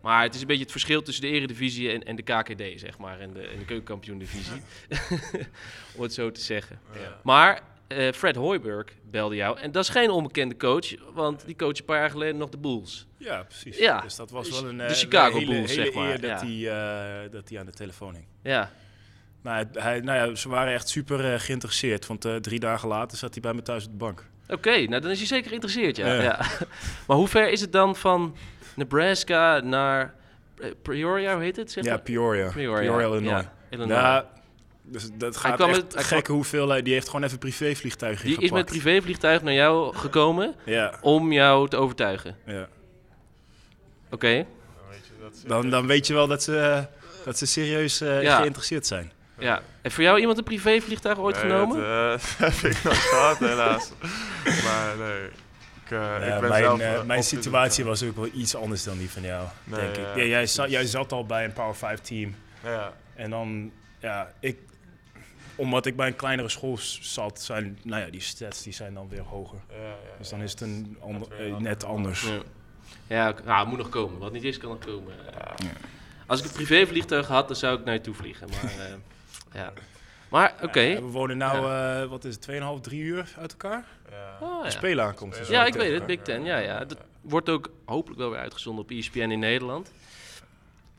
Maar 0.01 0.23
het 0.23 0.35
is 0.35 0.41
een 0.41 0.47
beetje 0.47 0.63
het 0.63 0.71
verschil 0.71 1.01
tussen 1.01 1.23
de 1.23 1.29
Eredivisie 1.29 1.91
en, 1.91 2.03
en 2.03 2.15
de 2.15 2.21
KKD, 2.21 2.79
zeg 2.79 2.97
maar, 2.97 3.19
en 3.19 3.33
de, 3.33 3.41
en 3.41 3.59
de 3.59 3.65
Keukenkampioen-divisie. 3.65 4.61
Om 5.95 6.03
het 6.03 6.13
zo 6.13 6.31
te 6.31 6.41
zeggen. 6.41 6.79
Maar 7.23 7.61
eh, 7.87 8.11
Fred 8.11 8.35
Hoiberg 8.35 8.85
belde 9.09 9.35
jou. 9.35 9.59
En 9.59 9.71
dat 9.71 9.83
is 9.83 9.89
geen 9.89 10.09
onbekende 10.09 10.57
coach, 10.57 11.13
want 11.13 11.45
die 11.45 11.55
coach 11.55 11.77
een 11.77 11.85
paar 11.85 11.99
jaar 11.99 12.09
geleden 12.09 12.37
nog 12.37 12.49
de 12.49 12.57
Bulls. 12.57 13.07
Ja, 13.17 13.43
precies. 13.43 13.77
Ja. 13.77 14.01
Dus 14.01 14.15
dat 14.15 14.31
was 14.31 14.49
wel 14.49 14.69
een, 14.69 14.77
de 14.77 14.83
eh, 14.83 14.93
Chicago 14.93 15.37
hele, 15.37 15.51
Bulls, 15.51 15.69
hele 15.69 15.83
zeg 15.83 15.93
maar, 15.93 16.09
eer 16.09 16.21
dat, 16.21 16.41
hij, 16.41 16.69
eh, 17.25 17.31
dat 17.31 17.49
hij 17.49 17.59
aan 17.59 17.65
de 17.65 17.71
telefoon 17.71 18.13
hing. 18.13 18.25
Ja, 18.43 18.71
Maar 19.41 19.65
hij, 19.73 19.99
nou 19.99 20.29
ja, 20.29 20.35
ze 20.35 20.49
waren 20.49 20.73
echt 20.73 20.89
super 20.89 21.33
eh, 21.33 21.39
geïnteresseerd, 21.39 22.07
want 22.07 22.25
eh, 22.25 22.35
drie 22.35 22.59
dagen 22.59 22.87
later 22.87 23.17
zat 23.17 23.33
hij 23.33 23.41
bij 23.41 23.53
me 23.53 23.61
thuis 23.61 23.85
op 23.85 23.91
de 23.91 23.97
bank. 23.97 24.25
oké. 24.49 24.77
nou, 24.77 25.01
dan 25.01 25.11
is 25.11 25.17
hij 25.17 25.27
zeker 25.27 25.47
geïnteresseerd, 25.47 25.97
ja. 25.97 26.13
Ja. 26.13 26.21
ja. 26.21 26.45
maar 27.07 27.17
hoe 27.17 27.27
ver 27.27 27.49
is 27.49 27.61
het 27.61 27.71
dan 27.71 27.95
van 27.95 28.35
Nebraska 28.77 29.59
naar 29.59 30.13
eh, 30.59 30.69
Peoria, 30.81 31.33
hoe 31.33 31.43
heet 31.43 31.55
het? 31.55 31.71
Zeg 31.71 31.83
Ja, 31.83 31.89
maar? 31.89 32.01
Peoria. 32.01 32.51
Peoria, 32.53 32.91
Illinois. 32.99 33.21
ja, 33.43 33.53
Illinois. 33.69 33.99
Ja, 34.01 34.29
dus 34.83 35.09
dat 35.13 35.37
gaat 35.37 35.55
kwam 35.55 35.69
echt 35.69 35.81
met- 35.81 35.93
hij 35.93 36.03
gekke 36.03 36.31
hoeveelheid. 36.31 36.85
Die 36.85 36.93
heeft 36.93 37.05
gewoon 37.07 37.23
even 37.23 37.37
privévliegtuig 37.37 38.21
Die 38.21 38.41
is 38.41 38.51
met 38.51 38.65
privévliegtuig 38.65 39.41
naar 39.41 39.53
jou 39.53 39.95
gekomen 39.95 40.55
Ja, 40.65 40.93
om 41.01 41.31
jou 41.31 41.69
te 41.69 41.77
overtuigen. 41.77 42.37
ja. 42.45 42.67
Oké. 44.11 44.33
Dan 44.35 44.89
weet 44.89 45.05
je 45.05 45.11
dat 45.21 45.35
ze- 45.37 45.47
Dan, 45.47 45.69
dan 45.69 45.87
weet 45.87 46.07
je 46.07 46.13
wel 46.13 46.27
dat 46.27 46.43
ze, 46.43 46.85
dat 47.25 47.37
ze 47.37 47.45
serieus 47.45 48.01
eh, 48.01 48.21
Ja. 48.21 48.37
geïnteresseerd 48.39 48.87
zijn. 48.87 49.11
Ja. 49.39 49.61
Heeft 49.81 49.95
voor 49.95 50.03
jou 50.03 50.19
iemand 50.19 50.37
een 50.37 50.43
privévliegtuig 50.43 51.17
ooit 51.17 51.35
Nee, 51.35 51.43
genomen? 51.51 51.77
Dat, 51.77 52.21
eh, 52.21 52.25
heb 52.47 52.71
ik 52.71 52.83
nog 52.83 53.09
gehad, 53.09 53.37
helaas. 53.39 53.91
maar 54.63 54.93
nee. 54.97 55.29
Ik, 55.87 55.93
eh, 55.93 55.99
Ja, 55.99 56.35
ik 56.35 56.39
ben 56.39 56.49
mijn 56.49 56.63
zelf, 56.63 56.79
eh, 56.79 56.95
eh, 56.95 57.03
mijn 57.03 57.23
situatie 57.23 57.83
was 57.83 58.03
ook 58.03 58.15
wel 58.15 58.29
iets 58.33 58.55
anders 58.55 58.83
dan 58.83 58.97
die 58.97 59.09
van 59.09 59.21
jou, 59.21 59.47
Nee, 59.63 59.79
denk 59.79 59.95
ik. 59.97 60.05
ja, 60.05 60.15
Ja, 60.15 60.23
jij, 60.23 60.45
zat, 60.47 60.69
jij 60.69 60.85
zat 60.85 61.11
al 61.11 61.25
bij 61.25 61.45
een 61.45 61.53
Power 61.53 61.75
5 61.75 61.99
team. 61.99 62.35
Ja, 62.63 62.93
En 63.15 63.29
dan, 63.29 63.71
ja, 63.99 64.31
ik, 64.39 64.57
omdat 65.55 65.85
ik 65.85 65.95
bij 65.95 66.07
een 66.07 66.15
kleinere 66.15 66.49
school 66.49 66.77
zat, 67.01 67.41
zijn, 67.41 67.79
nou 67.83 68.01
ja, 68.01 68.09
die 68.09 68.21
stats 68.21 68.63
die 68.63 68.73
zijn 68.73 68.93
dan 68.93 69.09
weer 69.09 69.21
hoger. 69.21 69.59
ja, 69.69 69.75
ja. 69.77 69.95
Dus 70.17 70.29
dan 70.29 70.41
is 70.41 70.51
het 70.51 70.61
een 70.61 70.97
ander, 71.01 71.27
net 71.59 71.83
anders. 71.83 72.27
Ja, 73.07 73.33
nou, 73.45 73.59
het 73.59 73.67
moet 73.67 73.77
nog 73.77 73.89
komen. 73.89 74.19
Wat 74.19 74.31
niet 74.31 74.43
is, 74.43 74.57
kan 74.57 74.69
nog 74.69 74.79
komen. 74.79 75.13
Als 76.27 76.39
ik 76.39 76.45
een 76.45 76.51
privévliegtuig 76.51 77.27
had, 77.27 77.47
dan 77.47 77.55
zou 77.57 77.79
ik 77.79 77.85
naar 77.85 77.93
je 77.93 78.01
toe 78.01 78.13
vliegen. 78.13 78.49
Maar, 78.49 78.71
eh, 78.71 78.93
ja. 79.61 79.73
Maar 80.29 80.55
oké. 80.61 80.79
Ja, 80.79 80.95
we 81.01 81.07
wonen 81.07 81.37
nu, 81.37 81.43
eh, 81.43 82.03
wat 82.03 82.23
is 82.25 82.33
het, 82.33 82.41
2,5, 82.41 82.81
3 82.81 83.01
uur 83.01 83.33
uit 83.37 83.51
elkaar? 83.51 83.85
Ja. 84.09 84.37
Oh, 84.41 84.63
ja. 84.63 84.69
spelen 84.69 85.05
aankomt. 85.05 85.37
dus 85.37 85.47
ja, 85.47 85.59
dat, 85.59 85.67
ik 85.67 85.73
weet 85.81 85.93
het. 85.93 86.05
Big 86.05 86.21
Ten, 86.21 86.43
ja, 86.43 86.57
ja. 86.57 86.85
Dat 86.85 86.97
wordt 87.21 87.49
ook 87.49 87.69
hopelijk 87.85 88.19
wel 88.19 88.29
weer 88.29 88.39
uitgezonden 88.39 88.83
op 88.83 88.91
ESPN 88.91 89.17
in 89.19 89.39
Nederland. 89.39 89.91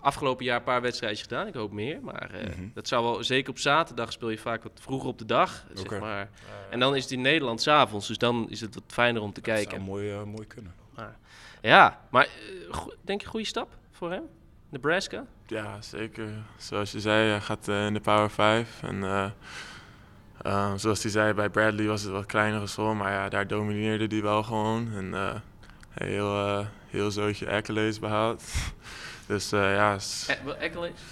Afgelopen 0.00 0.44
jaar 0.44 0.56
een 0.56 0.62
paar 0.62 0.82
wedstrijdjes 0.82 1.22
gedaan. 1.22 1.46
Ik 1.46 1.54
hoop 1.54 1.72
meer. 1.72 1.98
Maar 2.02 2.30
eh, 2.30 2.46
Mhm. 2.48 2.66
dat 2.74 2.88
zou 2.88 3.04
wel... 3.04 3.24
Zeker 3.24 3.50
op 3.50 3.58
zaterdag 3.58 4.12
speel 4.12 4.30
je 4.30 4.38
vaak 4.38 4.62
wat 4.62 4.72
vroeger 4.80 5.08
op 5.08 5.18
de 5.18 5.24
dag. 5.24 5.64
Zeg 5.74 5.84
Oké. 5.84 5.98
maar. 5.98 6.30
En 6.70 6.78
dan 6.80 6.96
is 6.96 7.02
het 7.02 7.12
in 7.12 7.20
Nederland 7.20 7.62
s'avonds. 7.62 8.06
Dus 8.06 8.18
dan 8.18 8.46
is 8.50 8.60
het 8.60 8.74
wat 8.74 8.84
fijner 8.86 9.22
om 9.22 9.32
te 9.32 9.40
Dat 9.40 9.54
kijken. 9.54 9.70
zou 9.70 9.82
mooi, 9.82 10.10
eh, 10.10 10.22
mooi 10.22 10.46
kunnen. 10.46 10.74
Ja, 11.62 12.00
maar 12.10 12.28
denk 13.00 13.20
je 13.20 13.26
goede 13.26 13.46
stap 13.46 13.68
voor 13.90 14.10
hem? 14.10 14.22
Nebraska? 14.68 15.26
Ja, 15.46 15.80
zeker. 15.80 16.28
Zoals 16.56 16.92
je 16.92 17.00
zei, 17.00 17.28
hij 17.28 17.40
gaat 17.40 17.68
eh, 17.68 17.86
in 17.86 17.94
de 17.94 18.00
Power 18.00 18.30
5. 18.30 18.82
En 18.82 19.02
eh, 19.02 19.30
eh, 20.42 20.72
zoals 20.76 21.02
hij 21.02 21.10
zei, 21.10 21.32
bij 21.32 21.48
Bradley 21.48 21.86
was 21.86 22.02
het 22.02 22.12
wat 22.12 22.26
kleinere 22.26 22.66
school. 22.66 22.94
Maar 22.94 23.12
ja, 23.12 23.28
daar 23.28 23.46
domineerde 23.46 24.06
hij 24.06 24.22
wel 24.22 24.42
gewoon. 24.42 24.92
En 24.92 25.42
heel, 25.90 26.64
heel 26.86 27.10
zootje 27.10 27.50
accolades 27.50 27.98
behaald. 27.98 28.42
dus 29.26 29.50
ja, 29.50 29.98
accolades? 30.60 31.02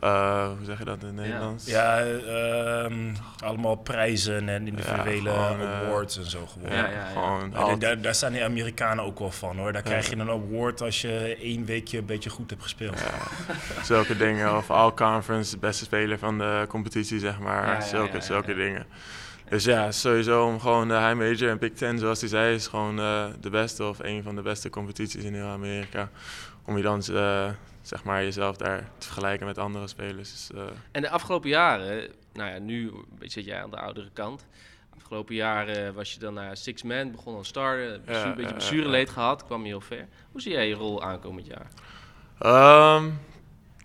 Eh, 0.00 0.46
hoe 0.46 0.64
zeg 0.64 0.78
je 0.78 0.84
dat 0.84 1.00
in 1.00 1.06
het 1.06 1.16
Nederlands? 1.16 1.66
Ja, 1.66 2.00
ehm, 2.00 3.14
allemaal 3.44 3.74
prijzen 3.74 4.48
en 4.48 4.66
individuele 4.66 5.30
Ja, 5.30 5.46
gewoon, 5.46 5.60
eh, 5.60 5.80
awards 5.80 6.18
en 6.18 6.24
zo 6.24 6.46
gewoon. 6.46 6.76
Ja, 6.76 6.88
ja. 6.88 7.04
Gewoon 7.12 7.78
daar, 7.78 8.00
daar 8.00 8.14
staan 8.14 8.32
die 8.32 8.44
Amerikanen 8.44 9.04
ook 9.04 9.18
wel 9.18 9.30
van 9.30 9.58
hoor. 9.58 9.72
Daar 9.72 9.82
krijg 9.82 10.10
je 10.10 10.16
een 10.16 10.30
award 10.30 10.80
als 10.82 11.00
je 11.00 11.38
één 11.42 11.64
weekje 11.64 11.98
een 11.98 12.06
beetje 12.06 12.30
goed 12.30 12.50
hebt 12.50 12.62
gespeeld. 12.62 13.02
zulke 13.82 14.16
dingen. 14.16 14.56
Of 14.56 14.70
all 14.70 14.92
conference, 14.92 15.50
de 15.50 15.58
beste 15.58 15.84
speler 15.84 16.18
van 16.18 16.38
de 16.38 16.64
competitie, 16.68 17.18
zeg 17.18 17.38
maar. 17.38 17.66
Ja, 17.66 17.72
ja, 17.72 17.80
zulke, 17.80 18.06
ja, 18.06 18.14
ja, 18.14 18.20
zulke 18.20 18.50
ja. 18.50 18.56
dingen. 18.56 18.86
Dus 19.50 19.64
ja, 19.64 19.92
sowieso 19.92 20.46
om 20.46 20.60
gewoon 20.60 20.88
de 20.88 20.94
high 20.94 21.14
major 21.14 21.50
en 21.50 21.58
Big 21.58 21.72
Ten, 21.72 21.98
zoals 21.98 22.20
hij 22.20 22.28
zei, 22.28 22.54
is 22.54 22.66
gewoon 22.66 22.98
eh, 22.98 23.26
de 23.40 23.50
beste 23.50 23.84
of 23.84 23.98
een 23.98 24.22
van 24.22 24.34
de 24.34 24.42
beste 24.42 24.70
competities 24.70 25.24
in 25.24 25.34
heel 25.34 25.46
Amerika. 25.46 26.10
Om 26.64 26.76
je 26.76 26.82
dan 26.82 27.02
eh, 27.02 27.50
zeg 27.82 28.04
maar 28.04 28.22
jezelf 28.22 28.56
daar 28.56 28.88
te 28.98 29.06
vergelijken 29.06 29.46
met 29.46 29.58
andere 29.58 29.86
spelers. 29.86 30.30
Dus, 30.30 30.60
En 30.90 31.02
de 31.02 31.10
afgelopen 31.10 31.48
jaren, 31.48 32.10
nou 32.32 32.50
ja, 32.50 32.58
nu 32.58 32.92
zit 33.20 33.44
jij 33.44 33.62
aan 33.62 33.70
de 33.70 33.78
oudere 33.78 34.10
kant. 34.12 34.46
Afgelopen 34.96 35.34
jaren 35.34 35.94
was 35.94 36.12
je 36.12 36.18
dan 36.18 36.34
naar 36.34 36.56
Six 36.56 36.82
Man, 36.82 37.10
begon 37.10 37.36
aan 37.36 37.44
Star, 37.44 37.78
een 37.78 38.00
beetje 38.04 38.20
ja, 38.20 38.34
beetje 38.34 38.42
ja, 38.42 38.52
blessureleed 38.52 39.10
gehad, 39.10 39.44
kwam 39.44 39.62
je 39.62 39.68
heel 39.68 39.80
ver. 39.80 40.06
Hoe 40.32 40.40
zie 40.40 40.52
jij 40.52 40.68
je 40.68 40.74
rol 40.74 41.02
aankomend 41.02 41.46
jaar? 41.46 41.68
Ehm, 42.38 43.10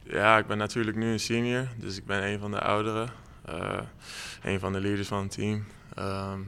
ja, 0.04 0.38
ik 0.38 0.48
ben 0.48 0.58
natuurlijk 0.58 0.98
nu 0.98 1.12
een 1.12 1.20
senior, 1.20 1.68
dus 1.78 1.98
ik 1.98 2.06
ben 2.06 2.24
een 2.24 2.40
van 2.40 2.52
de 2.52 2.60
ouderen. 2.60 3.10
Eh 3.46 3.80
een 4.44 4.60
van 4.60 4.74
de 4.74 4.80
leaders 4.80 5.08
van 5.08 5.22
het 5.24 5.32
team. 5.32 5.66
Ehm, 5.96 6.40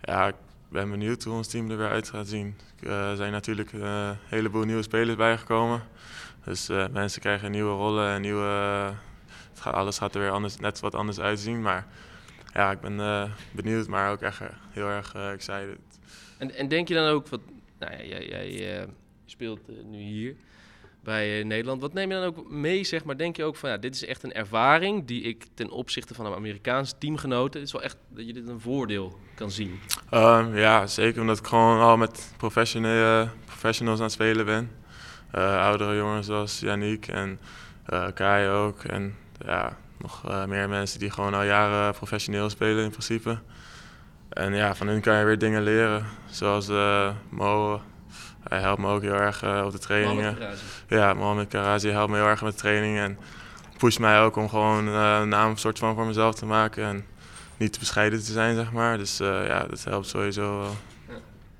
ja, 0.00 0.28
ik 0.28 0.34
ben 0.68 0.90
benieuwd 0.90 1.22
hoe 1.24 1.34
ons 1.34 1.48
team 1.48 1.70
er 1.70 1.76
weer 1.76 1.88
uit 1.88 2.08
gaat 2.08 2.28
zien. 2.28 2.56
Eh, 2.82 3.10
Er 3.10 3.16
zijn 3.16 3.32
natuurlijk 3.32 3.72
eh, 3.72 3.80
een 3.80 4.16
heleboel 4.26 4.64
nieuwe 4.64 4.82
spelers 4.82 5.16
bijgekomen. 5.16 5.82
Dus 6.44 6.68
mensen 6.68 7.20
krijgen 7.20 7.50
nieuwe 7.50 7.70
rollen 7.70 8.10
en 8.10 8.20
nieuwe... 8.20 8.92
alles 9.62 9.98
gaat 9.98 10.14
er 10.14 10.20
weer 10.20 10.30
anders, 10.30 10.56
net 10.56 10.80
wat 10.80 10.94
anders 10.94 11.20
uitzien. 11.20 11.62
Maar 11.62 11.86
ja, 12.54 12.70
ik 12.70 12.80
ben 12.80 13.30
benieuwd, 13.52 13.86
maar 13.86 14.10
ook 14.10 14.20
echt 14.20 14.40
heel 14.70 14.88
erg 14.88 15.14
eh, 15.14 15.32
excited. 15.32 15.78
En, 16.38 16.54
en 16.54 16.68
denk 16.68 16.88
je 16.88 16.94
dan 16.94 17.08
ook, 17.08 17.28
wat, 17.28 17.40
nou 17.78 17.92
ja, 17.92 18.02
jij, 18.02 18.52
jij 18.52 18.86
speelt 19.26 19.60
nu 19.90 19.98
hier 19.98 20.34
bij 21.02 21.38
eh, 21.38 21.44
Nederland. 21.44 21.80
Wat 21.80 21.92
neem 21.92 22.08
je 22.10 22.14
dan 22.14 22.24
ook 22.24 22.50
mee, 22.50 22.84
zeg 22.84 23.04
maar? 23.04 23.16
Denk 23.16 23.36
je 23.36 23.44
ook 23.44 23.56
van, 23.56 23.70
ja, 23.70 23.76
dit 23.76 23.94
is 23.94 24.04
echt 24.04 24.22
een 24.22 24.32
ervaring 24.32 25.06
die 25.06 25.22
ik 25.22 25.46
ten 25.54 25.70
opzichte 25.70 26.14
van 26.14 26.26
een 26.26 26.34
Amerikaanse 26.34 26.94
teamgenoten, 26.98 27.60
is 27.60 27.72
wel 27.72 27.82
echt 27.82 27.96
dat 28.08 28.26
je 28.26 28.32
dit 28.32 28.48
een 28.48 28.60
voordeel 28.60 29.18
kan 29.34 29.50
zien. 29.50 29.80
Ehm, 30.10 30.56
ja, 30.56 30.86
zeker 30.86 31.20
omdat 31.20 31.38
ik 31.38 31.46
gewoon 31.46 31.80
al 31.80 31.96
met 31.96 32.34
professionele, 32.36 33.28
professionals 33.44 33.98
aan 33.98 34.04
het 34.04 34.12
spelen 34.12 34.44
ben. 34.44 34.70
Eh, 35.30 35.62
oudere 35.62 35.96
jongens 35.96 36.26
zoals 36.26 36.60
Yannick 36.60 37.06
en 37.06 37.40
eh, 37.86 38.06
Kai 38.14 38.48
ook. 38.48 38.84
En 38.84 39.16
ja, 39.46 39.76
nog 39.98 40.46
meer 40.46 40.68
mensen 40.68 40.98
die 40.98 41.10
gewoon 41.10 41.34
al 41.34 41.42
jaren 41.42 41.94
professioneel 41.94 42.50
spelen 42.50 42.84
in 42.84 42.90
principe. 42.90 43.38
En 44.32 44.54
ja, 44.54 44.74
van 44.74 44.86
hun 44.86 45.00
kan 45.00 45.18
je 45.18 45.24
weer 45.24 45.38
dingen 45.38 45.62
leren. 45.62 46.06
Zoals 46.30 46.68
eh, 46.68 47.10
Mo, 47.28 47.80
hij 48.48 48.60
helpt 48.60 48.80
me 48.80 48.88
ook 48.88 49.02
heel 49.02 49.14
erg 49.14 49.42
eh, 49.42 49.62
op 49.64 49.72
de 49.72 49.78
trainingen. 49.78 50.36
Ja, 50.88 51.14
Mohamed 51.14 51.48
Karazi 51.48 51.88
helpt 51.88 52.10
me 52.10 52.16
heel 52.16 52.26
erg 52.26 52.42
met 52.42 52.58
training 52.58 52.98
en 52.98 53.18
pusht 53.78 53.98
mij 53.98 54.20
ook 54.20 54.36
om 54.36 54.48
gewoon 54.48 54.88
eh, 54.88 55.18
een 55.20 55.28
naam 55.28 55.56
soort 55.56 55.78
van 55.78 55.94
voor 55.94 56.06
mezelf 56.06 56.34
te 56.34 56.46
maken 56.46 56.84
en 56.84 57.04
niet 57.62 57.72
te 57.72 57.78
bescheiden 57.78 58.18
te 58.18 58.32
zijn, 58.32 58.54
zeg 58.54 58.72
maar. 58.72 58.98
Dus 58.98 59.20
eh, 59.20 59.46
ja, 59.46 59.66
dat 59.66 59.84
helpt 59.84 60.06
sowieso 60.06 60.58
wel. 60.58 60.74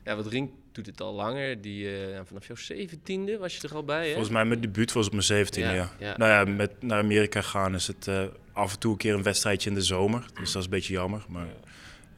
Ja, 0.05 0.17
wat 0.17 0.27
Rink 0.27 0.51
doet 0.73 0.87
het 0.87 1.01
al 1.01 1.15
langer. 1.15 1.61
Die, 1.61 1.97
eh, 1.97 2.21
vanaf 2.25 2.47
jouw 2.47 2.57
zeventiende 2.57 3.39
was 3.39 3.57
je 3.57 3.69
er 3.69 3.75
al 3.75 3.85
bij, 3.85 4.05
hè? 4.05 4.11
Volgens 4.11 4.33
mij 4.33 4.45
mijn 4.45 4.61
debuut 4.61 4.93
was 4.93 5.07
op 5.07 5.13
mijn 5.13 5.25
17 5.25 5.63
Ja, 5.63 5.73
ja, 5.73 5.91
ja. 5.99 6.15
Nou 6.17 6.31
ja, 6.31 6.55
met 6.55 6.83
naar 6.83 6.99
Amerika 6.99 7.41
gaan 7.41 7.75
is 7.75 7.87
het 7.87 8.09
eh, 8.09 8.23
af 8.53 8.73
en 8.73 8.79
toe 8.79 8.93
een 8.93 8.99
keer 8.99 9.15
een 9.15 9.23
wedstrijdje 9.23 9.69
in 9.69 9.75
de 9.75 9.83
zomer. 9.83 10.25
Dus 10.35 10.53
dat 10.53 10.57
is 10.57 10.65
een 10.65 10.71
beetje 10.71 10.93
jammer. 10.93 11.25
Maar 11.29 11.47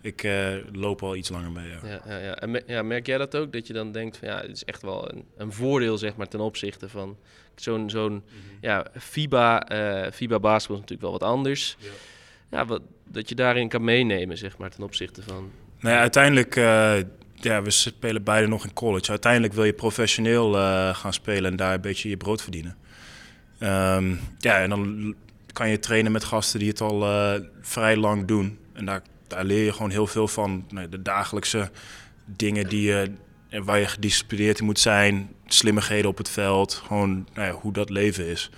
ik 0.05 0.23
eh, 0.23 0.55
loop 0.73 1.03
al 1.03 1.17
iets 1.17 1.29
langer 1.29 1.53
bij, 1.53 1.67
ja. 1.67 1.79
Ja, 1.89 2.01
ja, 2.07 2.19
ja. 2.19 2.35
En 2.35 2.51
me- 2.51 2.63
ja, 2.67 2.83
merk 2.83 3.07
jij 3.07 3.19
dat 3.19 3.37
ook? 3.37 3.53
Dat 3.53 3.67
je 3.67 3.73
dan 3.73 3.93
denkt 3.93 4.17
van 4.17 4.29
ja, 4.29 4.41
het 4.41 4.51
is 4.51 4.65
echt 4.65 4.83
wel 4.83 5.13
een, 5.13 5.25
een 5.37 5.53
voordeel 5.53 5.99
zeg 5.99 6.17
maar 6.17 6.29
ten 6.29 6.41
opzichte 6.41 6.89
van 6.89 7.17
zo'n 7.57 7.91
zo'n 7.91 8.23
ja, 8.61 8.87
FIBA, 8.99 9.69
eh 9.69 10.13
FIBA 10.13 10.39
basketbal 10.39 10.77
is 10.77 10.83
natuurlijk 10.83 11.01
wel 11.11 11.19
wat 11.19 11.23
anders. 11.23 11.77
Ja, 12.51 12.67
wat, 12.67 12.83
dat 13.09 13.29
je 13.29 13.35
daarin 13.35 13.69
kan 13.69 13.85
meenemen 13.85 14.39
zeg 14.39 14.59
maar 14.59 14.71
ten 14.71 14.83
opzichte 14.83 15.23
van. 15.23 15.51
Nou 15.81 15.95
ja, 15.95 16.01
uiteindelijk, 16.01 16.57
eh, 16.57 16.97
ja, 17.35 17.63
we 17.63 17.71
spelen 17.71 18.23
beide 18.23 18.47
nog 18.49 18.65
in 18.65 18.73
college. 18.73 19.11
Uiteindelijk 19.11 19.53
wil 19.53 19.65
je 19.65 19.73
professioneel 19.73 20.53
gaan 20.95 21.13
spelen 21.13 21.51
en 21.51 21.57
daar 21.57 21.75
een 21.75 21.81
beetje 21.81 22.09
je 22.09 22.17
brood 22.17 22.43
verdienen. 22.43 22.77
Ehm, 23.59 24.15
ja, 24.39 24.63
en 24.63 24.69
dan 24.71 25.15
kan 25.53 25.69
je 25.69 25.79
trainen 25.79 26.13
met 26.13 26.25
gasten 26.25 26.59
die 26.59 26.69
het 26.69 26.81
al 26.81 27.01
vrij 27.61 27.97
lang 27.97 28.25
doen. 28.27 28.59
En 28.73 28.85
daar, 28.85 29.03
daar 29.35 29.45
leer 29.45 29.65
je 29.65 29.73
gewoon 29.73 29.91
heel 29.91 30.07
veel 30.07 30.29
van. 30.29 30.65
Nou, 30.69 30.89
de 30.89 31.03
dagelijkse 31.03 31.71
dingen 32.25 32.69
die 32.69 32.83
je 32.83 33.13
en 33.49 33.65
waar 33.65 33.79
je 33.79 33.87
gedisciplineerd 33.87 34.59
in 34.59 34.65
moet 34.65 34.79
zijn, 34.79 35.35
slimmigheden 35.47 36.11
op 36.11 36.19
het 36.19 36.29
veld, 36.29 36.75
gewoon 36.75 37.29
nou 37.35 37.47
ja, 37.47 37.53
hoe 37.53 37.73
dat 37.73 37.91
leven 37.91 38.27
is. 38.27 38.51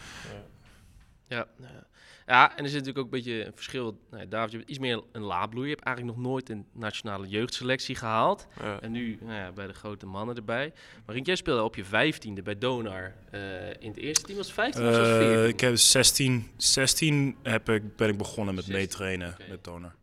Ja, 1.29 1.47
ja. 1.59 1.87
ja, 2.27 2.57
en 2.57 2.65
er 2.65 2.71
zit 2.71 2.79
natuurlijk 2.79 2.99
ook 2.99 3.05
een 3.05 3.11
beetje 3.11 3.47
een 3.47 3.53
verschil. 3.55 3.99
Nou, 4.11 4.23
ja, 4.23 4.29
David, 4.29 4.51
je 4.51 4.57
bent 4.57 4.71
iets 4.71 4.79
meer 4.79 5.03
een 5.13 5.23
laadbloeier. 5.23 5.69
Je 5.69 5.75
hebt 5.75 5.87
eigenlijk 5.87 6.17
nog 6.17 6.27
nooit 6.27 6.49
een 6.49 6.67
nationale 6.73 7.29
jeugdselectie 7.29 7.95
gehaald. 7.95 8.47
Ja. 8.63 8.81
En 8.81 8.93
nu 8.93 9.19
nou 9.21 9.35
ja, 9.39 9.53
bij 9.53 9.67
de 9.67 9.73
grote 9.73 10.07
mannen 10.07 10.37
erbij. 10.37 10.73
Maar 11.07 11.15
Rink, 11.15 11.27
jij 11.27 11.37
speelde 11.37 11.63
op 11.63 11.77
je 11.77 11.85
vijftiende 11.85 12.43
bij 12.43 12.59
Donar 12.59 13.15
eh, 13.31 13.41
in 13.79 13.89
het 13.89 13.97
eerste 13.97 14.25
team. 14.25 14.37
Was 14.37 14.47
het 14.47 14.55
15 14.55 14.83
of 14.83 14.89
was 14.89 14.97
het 14.97 15.07
Eh, 15.07 15.27
14? 15.27 15.49
ik 15.49 15.61
heb 15.61 15.77
16, 15.77 16.51
16 16.57 17.37
heb 17.43 17.69
ik, 17.69 17.97
ben 17.97 18.09
ik 18.09 18.19
begonnen 18.19 18.55
met 18.55 18.65
16, 18.65 18.83
meetrainen 18.83 19.37
met 19.51 19.63
Toner. 19.63 19.95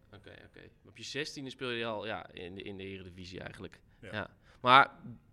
Op 0.93 0.99
je 0.99 1.03
zestiende 1.05 1.49
speel 1.49 1.69
je 1.69 1.85
al 1.85 2.05
ja, 2.05 2.25
in, 2.33 2.55
de, 2.55 2.61
in 2.61 2.77
de 2.77 2.83
Eredivisie 2.83 3.39
eigenlijk. 3.39 3.79
Ja. 4.01 4.09
Ja. 4.11 4.27
Maar 4.61 4.87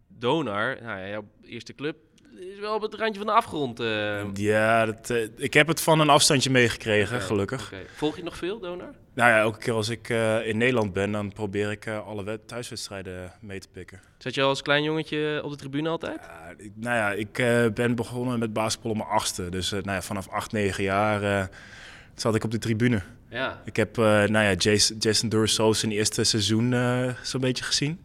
Donar, 0.08 0.78
nou 0.82 1.00
ja, 1.00 1.08
jouw 1.08 1.24
eerste 1.44 1.74
club, 1.74 1.96
is 2.38 2.58
wel 2.58 2.74
op 2.74 2.82
het 2.82 2.94
randje 2.94 3.18
van 3.18 3.26
de 3.26 3.32
afgrond. 3.32 3.80
eh. 3.80 4.22
Ja, 4.34 4.86
dat, 4.86 5.10
eh, 5.10 5.26
ik 5.36 5.54
heb 5.54 5.66
het 5.66 5.80
van 5.80 6.00
een 6.00 6.08
afstandje 6.08 6.50
meegekregen, 6.50 7.20
gelukkig. 7.20 7.72
oké. 7.72 7.82
Volg 7.96 8.16
je 8.16 8.22
nog 8.22 8.36
veel, 8.36 8.58
Donar? 8.60 8.94
Nou 9.14 9.30
ja, 9.30 9.38
elke 9.38 9.58
keer 9.58 9.72
als 9.72 9.88
ik 9.88 10.08
eh, 10.08 10.46
in 10.46 10.56
Nederland 10.58 10.92
ben, 10.92 11.12
dan 11.12 11.32
probeer 11.32 11.70
ik 11.70 11.86
alle 11.88 12.24
wed- 12.24 12.48
thuiswedstrijden 12.48 13.32
mee 13.40 13.58
te 13.60 13.68
pikken. 13.68 14.00
Zat 14.18 14.34
je 14.34 14.42
al 14.42 14.48
als 14.48 14.62
klein 14.62 14.82
jongetje 14.82 15.40
op 15.44 15.50
de 15.50 15.56
tribune 15.56 15.88
altijd? 15.88 16.20
Ja, 16.26 16.54
ik, 16.56 16.72
nou 16.74 16.96
ja, 16.96 17.12
ik 17.12 17.38
eh, 17.38 17.66
ben 17.74 17.94
begonnen 17.94 18.38
met 18.38 18.52
basketbal 18.52 18.90
op 18.90 18.96
mijn 18.96 19.08
achtste. 19.08 19.48
Dus 19.48 19.70
nou 19.70 19.82
ja, 19.90 20.02
vanaf 20.02 20.28
acht, 20.28 20.52
negen 20.52 20.84
jaar 20.84 21.22
eh, 21.22 21.46
zat 22.20 22.34
ik 22.34 22.44
op 22.44 22.50
de 22.50 22.58
tribune. 22.58 23.02
Ja. 23.28 23.60
Ik 23.64 23.76
heb 23.76 23.98
eh, 23.98 24.04
nou 24.04 24.32
ja, 24.44 24.52
Jason, 24.52 24.96
Jason 24.98 25.28
Durso 25.28 25.72
zijn 25.72 25.92
eerste 25.92 26.24
seizoen 26.24 26.72
eh, 26.72 27.08
zo'n 27.22 27.40
beetje 27.40 27.64
gezien. 27.64 28.00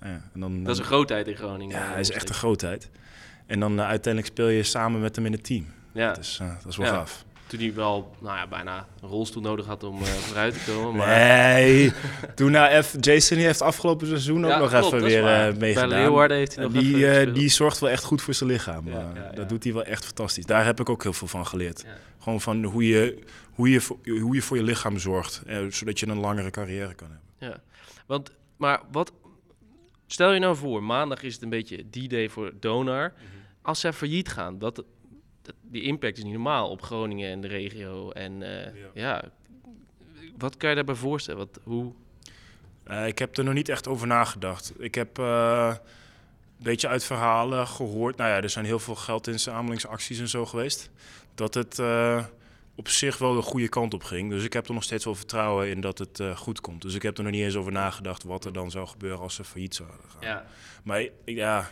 Nou 0.00 0.14
en 0.34 0.40
dan, 0.40 0.62
Dat 0.64 0.72
is 0.72 0.78
een 0.78 0.84
grootheid 0.84 1.26
in 1.28 1.36
Groningen. 1.36 1.76
ja, 1.76 1.84
eh, 1.84 1.90
hij 1.90 2.00
is 2.00 2.10
echt 2.10 2.28
een 2.28 2.34
grootheid. 2.34 2.90
En 3.46 3.60
dan 3.60 3.80
uiteindelijk 3.80 4.32
speel 4.32 4.48
je 4.48 4.62
samen 4.62 5.00
met 5.00 5.16
hem 5.16 5.26
in 5.26 5.32
het 5.32 5.44
team. 5.44 5.66
Ja, 5.92 6.12
Dus 6.12 6.36
dat 6.62 6.66
is 6.72 6.76
wel 6.76 6.86
Ja. 6.86 6.92
gaaf. 6.92 7.24
Toen 7.50 7.60
hij 7.60 7.74
wel 7.74 8.14
nou 8.20 8.36
ja, 8.36 8.46
bijna 8.46 8.86
een 9.02 9.08
rolstoel 9.08 9.42
nodig 9.42 9.66
had 9.66 9.82
om 9.84 10.00
eh, 10.00 10.06
vooruit 10.06 10.54
te 10.54 10.72
komen. 10.72 10.96
Maar... 10.96 11.08
Nee, 11.08 11.92
toen 12.34 12.50
nou 12.50 12.68
even, 12.70 13.00
Jason 13.00 13.36
die 13.36 13.46
heeft 13.46 13.62
afgelopen 13.62 14.06
seizoen 14.06 14.44
ook 14.44 14.50
Ja, 14.50 14.58
nog 14.58 14.70
klopt, 14.70 14.86
even 14.86 15.02
weer 15.02 15.26
eh, 15.26 15.54
meegedaan. 15.56 15.88
Bij 15.88 15.98
Leeuwarden 15.98 16.36
heeft 16.36 16.54
hij 16.54 16.64
nog 16.64 16.72
die, 16.72 16.96
even 16.96 17.28
eh, 17.28 17.34
die 17.34 17.48
zorgt 17.48 17.78
wel 17.78 17.90
echt 17.90 18.04
goed 18.04 18.22
voor 18.22 18.34
zijn 18.34 18.50
lichaam. 18.50 18.88
Ja, 18.88 18.92
ja, 18.98 19.12
ja. 19.14 19.30
Dat 19.32 19.48
doet 19.48 19.64
hij 19.64 19.72
wel 19.72 19.84
echt 19.84 20.04
fantastisch. 20.04 20.46
Daar 20.46 20.64
heb 20.64 20.80
ik 20.80 20.88
ook 20.88 21.02
heel 21.02 21.12
veel 21.12 21.28
van 21.28 21.46
geleerd. 21.46 21.84
Gewoon 22.18 22.40
van 22.40 22.64
hoe 22.64 22.86
je, 22.86 23.18
hoe, 23.52 23.70
je, 23.70 23.80
voor- 23.80 23.98
hoe 24.20 24.34
je 24.34 24.42
voor 24.42 24.56
je 24.56 24.62
lichaam 24.62 24.98
zorgt. 24.98 25.42
zodat 25.68 26.00
je 26.00 26.08
een 26.08 26.20
langere 26.20 26.50
carrière 26.50 26.94
kan 26.94 27.08
hebben. 27.10 27.28
Ja, 27.38 27.62
want, 28.06 28.30
maar 28.56 28.80
wat... 28.92 29.12
Stel 30.06 30.32
je 30.32 30.40
nou 30.40 30.56
voor, 30.56 30.82
maandag 30.82 31.22
is 31.22 31.34
het 31.34 31.42
een 31.42 31.48
beetje 31.48 31.84
D-Day 31.90 32.28
voor 32.28 32.52
Donar. 32.60 33.12
Mhm. 33.16 33.24
Als 33.62 33.80
zij 33.80 33.92
failliet 33.92 34.28
gaan, 34.28 34.58
dat, 34.58 34.84
dat, 35.52 35.72
die 35.72 35.82
impact 35.82 36.16
is 36.18 36.24
niet 36.24 36.32
normaal 36.32 36.70
op 36.70 36.82
Groningen 36.82 37.30
en 37.30 37.40
de 37.40 37.48
regio. 37.48 38.10
En 38.10 38.42
eh, 38.42 38.74
ja. 38.74 38.88
Ja. 38.94 39.22
wat 40.38 40.56
kan 40.56 40.68
je 40.68 40.74
daarbij 40.74 40.94
voorstellen? 40.94 41.38
Wat, 41.38 41.60
hoe... 41.62 41.92
Eh, 42.84 43.06
ik 43.06 43.18
heb 43.18 43.36
er 43.38 43.44
nog 43.44 43.54
niet 43.54 43.68
echt 43.68 43.88
over 43.88 44.06
nagedacht. 44.06 44.72
Ik 44.78 44.94
heb 44.94 45.18
eh, 45.18 45.74
een 46.58 46.64
beetje 46.64 46.88
uit 46.88 47.04
verhalen 47.04 47.66
gehoord. 47.66 48.16
Nou 48.16 48.30
ja, 48.30 48.40
er 48.42 48.50
zijn 48.50 48.64
heel 48.64 48.78
veel 48.78 48.94
geldinzamelingsacties 48.94 50.18
en 50.18 50.28
zo 50.28 50.46
geweest. 50.46 50.90
Dat 51.34 51.54
het 51.54 51.78
eh, 51.78 52.24
op 52.74 52.88
zich 52.88 53.18
wel 53.18 53.34
de 53.34 53.42
goede 53.42 53.68
kant 53.68 53.94
op 53.94 54.02
ging. 54.02 54.30
Dus 54.30 54.44
ik 54.44 54.52
heb 54.52 54.68
er 54.68 54.74
nog 54.74 54.82
steeds 54.82 55.04
wel 55.04 55.14
vertrouwen 55.14 55.68
in 55.68 55.80
dat 55.80 55.98
het 55.98 56.20
eh, 56.20 56.36
goed 56.36 56.60
komt. 56.60 56.82
Dus 56.82 56.94
ik 56.94 57.02
heb 57.02 57.16
er 57.18 57.22
nog 57.22 57.32
niet 57.32 57.42
eens 57.42 57.56
over 57.56 57.72
nagedacht 57.72 58.22
wat 58.22 58.44
er 58.44 58.52
dan 58.52 58.70
zou 58.70 58.86
gebeuren 58.86 59.18
als 59.20 59.34
ze 59.34 59.44
failliet 59.44 59.74
zouden 59.74 59.98
gaan. 60.08 60.20
Ja, 60.28 60.44
Maar 60.82 61.00
ik- 61.00 61.12
ja, 61.24 61.70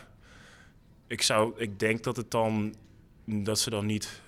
ik, 1.07 1.21
zou, 1.21 1.53
ik 1.57 1.79
denk 1.79 2.03
dat 2.03 2.15
het 2.15 2.31
dan, 2.31 2.75
dat 3.29 3.59
ze 3.59 3.69
dan 3.69 3.85
niet... 3.85 4.21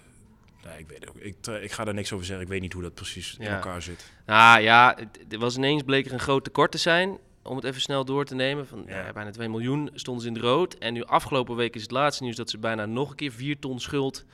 Nee, 0.66 0.80
ik 0.80 0.88
weet 0.88 1.00
het 1.00 1.10
ook. 1.10 1.16
Ik, 1.18 1.36
eh, 1.48 1.64
ik 1.64 1.72
ga 1.72 1.84
daar 1.84 1.94
niks 1.94 2.12
over 2.14 2.26
zeggen. 2.26 2.46
Ik 2.46 2.52
weet 2.52 2.62
niet 2.62 2.74
hoe 2.74 2.82
dat 2.82 2.94
precies 2.94 3.36
in 3.40 3.48
elkaar 3.48 3.82
zit. 3.82 4.12
Nou 4.26 4.62
ja, 4.62 4.98
het, 5.28 5.36
was 5.36 5.58
ineens 5.58 5.84
bleek 5.84 6.06
er 6.06 6.14
een 6.14 6.20
groot 6.20 6.44
tekort 6.44 6.72
te 6.72 6.78
zijn. 6.78 7.18
Om 7.44 7.56
het 7.56 7.66
even 7.66 7.82
snel 7.82 8.06
door 8.06 8.26
te 8.26 8.36
nemen. 8.36 8.68
Van 8.68 8.84
Ja. 8.88 9.06
ja, 9.06 9.14
bijna 9.14 9.32
2 9.32 9.50
miljoen 9.50 9.90
stonden 9.94 10.24
ze 10.24 10.30
in 10.30 10.34
het 10.36 10.44
rood. 10.44 10.74
En 10.74 10.94
nu 10.94 11.04
afgelopen 11.04 11.56
week 11.56 11.76
is 11.76 11.82
het 11.82 11.92
laatste 11.92 12.24
nieuws 12.24 12.36
dat 12.36 12.50
ze 12.50 12.58
bijna 12.58 12.86
nog 12.86 13.10
een 13.10 13.16
keer 13.16 13.32
4 13.32 13.60
ton 13.60 13.80
schuld 13.80 14.26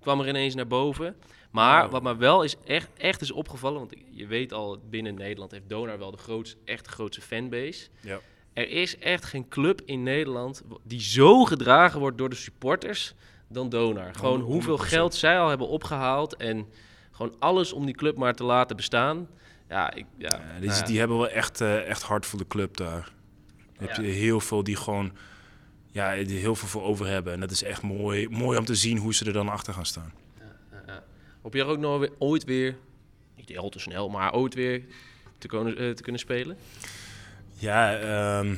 kwam 0.00 0.20
er 0.20 0.28
ineens 0.28 0.54
naar 0.54 0.66
boven. 0.66 1.16
Maar 1.50 1.84
Oh. 1.84 1.90
wat 1.90 2.02
me 2.02 2.16
wel 2.16 2.42
is 2.42 2.56
echt, 2.64 2.88
echt 2.96 3.20
is 3.20 3.30
opgevallen. 3.30 3.78
Want 3.78 3.92
je 4.10 4.26
weet 4.26 4.52
al, 4.52 4.78
binnen 4.90 5.14
Nederland 5.14 5.50
heeft 5.50 5.68
Donar 5.68 5.98
wel 5.98 6.10
de 6.10 6.16
grootste, 6.16 6.56
echt 6.64 6.84
de 6.84 6.90
grootste 6.90 7.20
fanbase. 7.22 7.88
Ja. 8.00 8.20
Er 8.52 8.70
is 8.70 8.98
echt 8.98 9.24
geen 9.24 9.48
club 9.48 9.80
in 9.84 10.02
Nederland 10.02 10.62
die 10.82 11.00
zo 11.00 11.44
gedragen 11.44 12.00
wordt 12.00 12.18
door 12.18 12.28
de 12.28 12.36
supporters 12.36 13.14
dan 13.48 13.68
Donar. 13.68 14.14
Gewoon 14.14 14.40
100%. 14.40 14.44
hoeveel 14.44 14.78
geld 14.78 15.14
zij 15.14 15.38
al 15.38 15.48
hebben 15.48 15.68
opgehaald 15.68 16.36
en 16.36 16.66
gewoon 17.10 17.34
alles 17.38 17.72
om 17.72 17.86
die 17.86 17.94
club 17.94 18.16
maar 18.16 18.34
te 18.34 18.44
laten 18.44 18.76
bestaan. 18.76 19.28
Ja, 19.68 19.94
ik, 19.94 20.06
ja, 20.16 20.28
Ja, 20.28 20.58
die, 20.58 20.68
nou 20.68 20.80
ja. 20.80 20.86
die 20.86 20.98
hebben 20.98 21.16
wel 21.16 21.28
echt, 21.28 21.60
eh, 21.60 21.88
echt 21.88 22.02
hard 22.02 22.26
voor 22.26 22.38
de 22.38 22.46
club 22.46 22.76
daar. 22.76 23.12
Dan 23.78 23.88
heb 23.88 23.96
je 23.96 24.02
heel 24.02 24.40
veel 24.40 24.64
die 24.64 24.76
gewoon 24.76 25.12
ja, 25.90 26.14
er 26.14 26.26
heel 26.26 26.54
veel 26.54 26.68
voor 26.68 26.82
over 26.82 27.06
hebben. 27.06 27.32
En 27.32 27.40
dat 27.40 27.50
is 27.50 27.62
echt 27.62 27.82
mooi, 27.82 28.28
mooi 28.28 28.58
om 28.58 28.64
te 28.64 28.74
zien 28.74 28.98
hoe 28.98 29.14
ze 29.14 29.24
er 29.24 29.32
dan 29.32 29.48
achter 29.48 29.74
gaan 29.74 29.86
staan. 29.86 30.12
Hoop 31.42 31.54
je 31.54 31.60
er 31.60 31.66
ook 31.66 31.78
nog 31.78 31.98
weer, 31.98 32.12
ooit 32.18 32.44
weer, 32.44 32.76
niet 33.36 33.58
al 33.58 33.68
te 33.68 33.78
snel, 33.78 34.08
maar 34.08 34.32
ooit 34.32 34.54
weer 34.54 34.82
te 35.38 35.48
kunnen, 35.48 35.76
eh, 35.76 35.90
te 35.90 36.02
kunnen 36.02 36.20
spelen? 36.20 36.56
Ja, 37.54 37.98
ehm, 37.98 38.54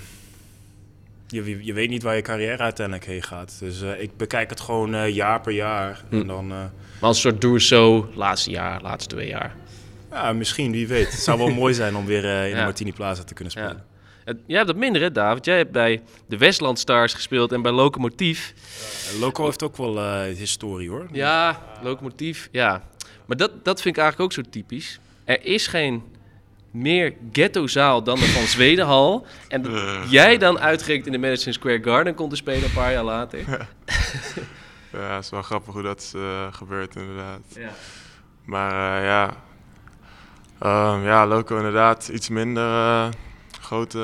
je, 1.28 1.64
je, 1.64 1.72
weet 1.72 1.88
niet 1.88 2.02
waar 2.02 2.16
je 2.16 2.22
carrière 2.22 2.62
uiteindelijk 2.62 3.06
heen 3.06 3.22
gaat. 3.22 3.56
Dus 3.58 3.82
eh, 3.82 4.02
ik 4.02 4.16
bekijk 4.16 4.50
het 4.50 4.60
gewoon 4.60 4.94
eh, 4.94 5.14
jaar 5.14 5.40
per 5.40 5.52
jaar. 5.52 6.04
Hm. 6.08 6.20
En 6.20 6.26
dan, 6.26 6.44
eh, 6.50 6.56
Maar 6.58 6.70
als 7.00 7.16
een 7.16 7.30
soort 7.30 7.40
doe 7.40 7.60
zo, 7.60 8.08
laatste 8.14 8.50
jaar, 8.50 8.82
laatste 8.82 9.14
twee 9.14 9.28
jaar. 9.28 9.54
ja, 10.10 10.32
misschien, 10.32 10.72
wie 10.72 10.88
weet. 10.88 11.10
Het 11.10 11.20
zou 11.20 11.38
wel 11.38 11.48
mooi 11.62 11.74
zijn 11.74 11.96
om 11.96 12.06
weer 12.06 12.24
in 12.24 12.48
Ja. 12.48 12.56
de 12.56 12.62
Martini 12.62 12.92
Plaza 12.92 13.24
te 13.24 13.34
kunnen 13.34 13.52
spelen. 13.52 13.84
Ja. 14.24 14.34
Jij 14.46 14.56
hebt 14.56 14.66
dat 14.68 14.76
minder, 14.76 15.02
hè, 15.02 15.12
David? 15.12 15.44
Jij 15.44 15.56
hebt 15.56 15.72
bij 15.72 16.02
de 16.26 16.36
Westland 16.38 16.78
Stars 16.78 17.14
gespeeld 17.14 17.52
en 17.52 17.62
bij 17.62 17.72
Locomotief. 17.72 18.54
Loco 19.20 19.44
heeft 19.44 19.62
ook 19.62 19.76
wel 19.76 20.22
historie 20.22 20.88
hoor. 20.88 21.06
Ja, 21.12 21.62
Locomotief, 21.82 22.48
ja. 22.52 22.82
Maar 23.26 23.36
dat, 23.36 23.64
dat 23.64 23.80
vind 23.82 23.96
ik 23.96 24.02
eigenlijk 24.02 24.32
ook 24.32 24.44
zo 24.44 24.50
typisch. 24.50 24.98
Er 25.24 25.44
is 25.44 25.66
geen 25.66 26.02
meer 26.70 27.14
ghettozaal 27.32 28.02
dan 28.02 28.18
de 28.18 28.26
Van 28.26 28.42
Zwedenhal. 28.42 29.26
En 29.48 29.62
dat 29.62 30.10
jij 30.10 30.38
dan 30.38 30.58
uitgerekend 30.58 31.06
in 31.06 31.12
de 31.12 31.18
Madison 31.18 31.52
Square 31.52 31.82
Garden 31.82 32.14
kon 32.14 32.28
te 32.28 32.36
spelen 32.36 32.64
een 32.64 32.72
paar 32.72 32.92
jaar 32.92 33.04
later. 33.04 33.38
Ja, 34.92 35.14
het 35.14 35.24
is 35.24 35.30
wel 35.30 35.42
grappig 35.42 35.74
hoe 35.74 35.82
dat 35.82 36.00
is 36.00 36.14
eh, 36.14 36.52
gebeurd 36.52 36.96
inderdaad. 36.96 37.40
Ja. 37.54 37.70
Maar 38.44 38.98
eh, 38.98 39.04
ja, 39.04 39.36
Ehm, 40.58 41.02
ja, 41.04 41.26
Loco 41.26 41.56
inderdaad 41.56 42.08
iets 42.08 42.28
minder 42.28 42.64
eh, 42.64 43.08
grote... 43.60 43.98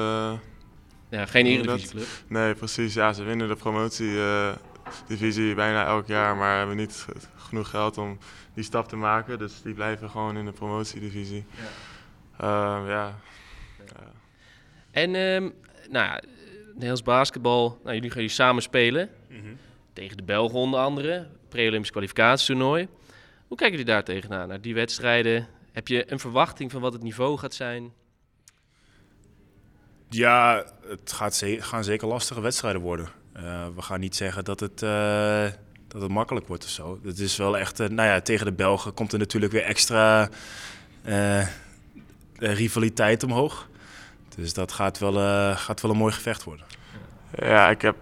Ja, 1.08 1.26
geen 1.26 1.46
Eredivisieclub. 1.46 2.06
Nee, 2.26 2.54
precies. 2.54 2.94
Ja, 2.94 3.12
ze 3.12 3.22
winnen 3.22 3.48
de 3.48 3.56
promotie-divisie 3.56 5.54
bijna 5.54 5.86
elk 5.86 6.06
jaar, 6.06 6.36
maar 6.36 6.58
hebben 6.58 6.76
niet 6.76 7.06
genoeg 7.36 7.70
geld 7.70 7.98
om 7.98 8.18
die 8.54 8.64
stap 8.64 8.88
te 8.88 8.96
maken. 8.96 9.38
Dus 9.38 9.62
die 9.62 9.74
blijven 9.74 10.10
gewoon 10.10 10.36
in 10.36 10.44
de 10.44 10.52
promotiedivisie. 10.52 11.44
Ja. 11.50 11.62
Ja. 12.38 13.18
En 14.90 15.14
ehm, 15.14 15.42
nou 15.90 16.06
ja, 16.06 16.20
Nederlands 16.72 17.02
basketbal. 17.02 17.80
Nou, 17.82 17.94
jullie 17.94 18.10
gaan 18.10 18.20
hier 18.20 18.30
samen 18.30 18.62
spelen. 18.62 19.10
Mhm. 19.28 19.54
Tegen 19.92 20.16
de 20.16 20.22
Belgen 20.22 20.58
onder 20.58 20.80
andere. 20.80 21.26
Pre-Olympisch 21.48 21.90
kwalificatietoernooi. 21.90 22.88
Hoe 23.48 23.56
kijken 23.56 23.78
jullie 23.78 23.92
daar 23.92 24.04
tegenaan, 24.04 24.48
naar 24.48 24.60
die 24.60 24.74
wedstrijden? 24.74 25.46
Heb 25.72 25.88
je 25.88 26.12
een 26.12 26.18
verwachting 26.18 26.70
van 26.70 26.80
wat 26.80 26.92
het 26.92 27.02
niveau 27.02 27.38
gaat 27.38 27.54
zijn? 27.54 27.92
Ja, 30.08 30.64
het 30.88 31.12
gaat 31.12 31.34
ze- 31.34 31.62
gaan 31.62 31.84
zeker 31.84 32.08
lastige 32.08 32.40
wedstrijden 32.40 32.80
worden. 32.80 33.08
Eh, 33.32 33.66
we 33.74 33.82
gaan 33.82 34.00
niet 34.00 34.16
zeggen 34.16 34.44
dat 34.44 34.60
het, 34.60 34.82
eh, 34.82 35.46
dat 35.88 36.02
het 36.02 36.10
makkelijk 36.10 36.46
wordt 36.46 36.64
of 36.64 36.70
zo. 36.70 37.00
Het 37.04 37.18
is 37.18 37.36
wel 37.36 37.58
echt, 37.58 37.80
eh, 37.80 37.88
nou 37.88 38.08
ja, 38.08 38.20
tegen 38.20 38.46
de 38.46 38.52
Belgen 38.52 38.94
komt 38.94 39.12
er 39.12 39.18
natuurlijk 39.18 39.52
weer 39.52 39.62
extra 39.62 40.28
eh, 42.44 42.54
rivaliteit 42.54 43.22
omhoog. 43.22 43.68
Dus 44.36 44.54
dat 44.54 44.72
gaat 44.72 44.98
wel, 44.98 45.18
eh, 45.20 45.56
gaat 45.56 45.80
wel 45.80 45.90
een 45.90 45.96
mooi 45.96 46.12
gevecht 46.12 46.44
worden. 46.44 46.66
Ja, 47.38 47.70
ik 47.70 47.82
heb 47.82 47.96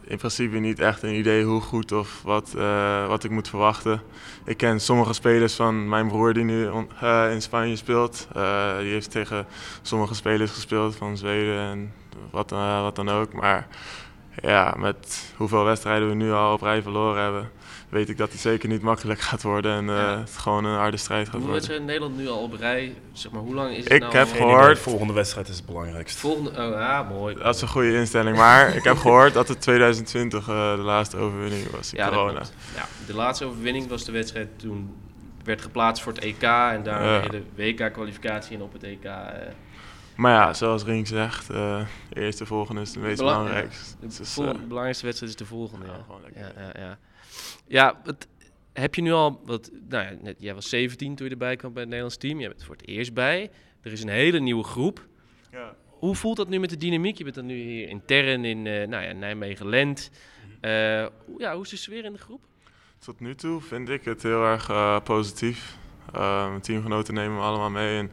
in 0.00 0.16
principe 0.16 0.58
niet 0.58 0.80
echt 0.80 1.02
een 1.02 1.14
idee 1.14 1.44
hoe 1.44 1.60
goed 1.60 1.92
of 1.92 2.22
wat, 2.22 2.54
eh, 2.54 3.06
wat 3.06 3.24
ik 3.24 3.30
moet 3.30 3.48
verwachten. 3.48 4.02
Ik 4.44 4.56
ken 4.56 4.80
sommige 4.80 5.12
spelers 5.12 5.54
van 5.54 5.88
mijn 5.88 6.08
broer 6.08 6.32
die 6.32 6.44
nu 6.44 6.70
in 7.30 7.42
Spanje 7.42 7.76
speelt. 7.76 8.28
Die 8.78 8.90
heeft 8.92 9.10
tegen 9.10 9.46
sommige 9.82 10.14
spelers 10.14 10.50
gespeeld 10.50 10.96
van 10.96 11.16
Zweden 11.16 11.58
en 11.58 11.92
wat, 12.30 12.50
wat 12.50 12.96
dan 12.96 13.08
ook. 13.08 13.32
Maar 13.32 13.66
ja, 14.42 14.74
met 14.78 15.32
hoeveel 15.36 15.64
wedstrijden 15.64 16.08
we 16.08 16.14
nu 16.14 16.32
al 16.32 16.52
op 16.52 16.62
rij 16.62 16.82
verloren 16.82 17.22
hebben, 17.22 17.50
weet 17.88 18.08
ik 18.08 18.16
dat 18.18 18.32
het 18.32 18.40
zeker 18.40 18.68
niet 18.68 18.82
makkelijk 18.82 19.20
gaat 19.20 19.42
worden 19.42 19.72
en 19.76 19.84
uh, 19.84 19.94
Ja. 19.96 20.18
het 20.18 20.30
gewoon 20.36 20.64
een 20.64 20.76
harde 20.78 20.96
strijd 20.96 21.24
gaat 21.28 21.34
Hoeveel 21.34 21.50
worden. 21.50 21.68
wedstrijden 21.68 21.86
in 21.86 21.92
Nederland 21.92 22.16
nu 22.16 22.28
al 22.28 22.42
op 22.42 22.52
rij? 22.60 22.94
Zeg 23.12 23.32
maar, 23.32 23.40
hoe 23.42 23.54
lang 23.54 23.70
is 23.76 23.84
het 23.84 23.92
Ik 23.92 24.00
nou 24.00 24.16
heb 24.16 24.28
gehoord- 24.28 24.76
de 24.76 24.82
volgende 24.82 25.12
wedstrijd 25.12 25.48
is 25.48 25.56
het 25.56 25.66
belangrijkste. 25.66 26.18
Volgende, 26.18 26.50
oh 26.50 26.56
ja, 26.70 27.02
mooi. 27.02 27.34
Dat 27.34 27.54
is 27.54 27.60
een 27.60 27.68
goede 27.68 27.94
instelling, 27.94 28.36
maar 28.36 28.74
ik 28.76 28.84
heb 28.84 28.96
gehoord 28.96 29.34
dat 29.34 29.48
het 29.48 29.60
2020 29.60 30.48
eh, 30.48 30.76
de 30.76 30.82
laatste 30.82 31.16
overwinning 31.16 31.70
was 31.70 31.92
in 31.92 31.98
ja, 31.98 32.08
corona. 32.08 32.42
Ja, 32.74 32.84
de 33.06 33.14
laatste 33.14 33.44
overwinning 33.44 33.88
was 33.88 34.04
de 34.04 34.12
wedstrijd 34.12 34.48
toen 34.58 34.94
werd 35.44 35.62
geplaatst 35.62 36.02
voor 36.02 36.12
het 36.12 36.22
EK 36.24 36.42
en 36.42 36.82
daar 36.82 37.04
Ja. 37.04 37.28
de 37.28 37.42
WK-kwalificatie 37.54 38.56
en 38.56 38.62
op 38.62 38.72
het 38.72 38.82
EK. 38.82 39.04
eh, 39.04 39.12
Maar 40.16 40.32
ja, 40.32 40.52
zoals 40.54 40.84
Rink 40.84 41.06
zegt, 41.06 41.50
eh 41.50 41.86
eerste 42.12 42.46
volgende 42.46 42.80
is 42.80 42.94
het 42.94 43.02
meest 43.02 43.16
Belang- 43.16 43.36
belangrijkste. 43.44 43.96
de 44.00 44.06
Dus, 44.06 44.18
eh, 44.38 44.46
de 44.52 44.58
belangrijkste 44.58 45.04
wedstrijd 45.04 45.32
is 45.32 45.38
de 45.38 45.46
volgende. 45.46 45.86
ja, 45.86 45.92
Ja, 46.34 46.52
ja, 46.56 46.62
ja. 46.74 46.80
ja. 46.80 46.98
ja 47.66 48.00
het, 48.04 48.26
heb 48.72 48.94
je 48.94 49.02
nu 49.02 49.12
al, 49.12 49.40
wat, 49.44 49.70
nou 49.88 50.04
ja, 50.04 50.12
net, 50.22 50.36
jij 50.38 50.54
was 50.54 50.68
17 50.68 51.14
toen 51.14 51.26
je 51.26 51.32
erbij 51.32 51.56
kwam 51.56 51.70
bij 51.72 51.80
het 51.80 51.90
Nederlands 51.90 52.20
team. 52.20 52.38
Jij 52.40 52.48
bent 52.48 52.64
voor 52.64 52.74
het 52.76 52.86
eerst 52.88 53.14
bij. 53.14 53.50
Er 53.82 53.92
is 53.92 54.02
een 54.02 54.08
hele 54.08 54.40
nieuwe 54.40 54.64
groep. 54.64 55.06
ja. 55.52 55.74
Hoe 55.86 56.14
voelt 56.14 56.36
dat 56.36 56.48
nu 56.48 56.58
met 56.58 56.70
de 56.70 56.76
dynamiek? 56.76 57.18
Je 57.18 57.24
bent 57.24 57.36
dan 57.36 57.46
nu 57.46 57.54
hier 57.54 57.88
intern 57.88 58.44
in 58.44 58.66
eh 58.66 58.86
nou 58.86 59.04
ja, 59.04 59.12
Nijmegen-Lent. 59.12 60.10
Eh, 60.60 60.70
hoe- 61.24 61.38
ja, 61.40 61.54
hoe 61.54 61.62
is 61.64 61.68
de 61.70 61.76
sfeer 61.76 62.04
in 62.04 62.12
de 62.12 62.18
groep? 62.18 62.44
Tot 62.98 63.20
nu 63.20 63.34
toe 63.34 63.60
vind 63.60 63.88
ik 63.88 64.04
het 64.04 64.22
heel 64.22 64.44
erg 64.44 64.68
eh, 64.68 65.00
positief. 65.00 65.76
Eh, 66.14 66.48
mijn 66.48 66.60
teamgenoten 66.60 67.14
nemen 67.14 67.36
me 67.36 67.42
allemaal 67.42 67.70
mee. 67.70 67.98
En 67.98 68.10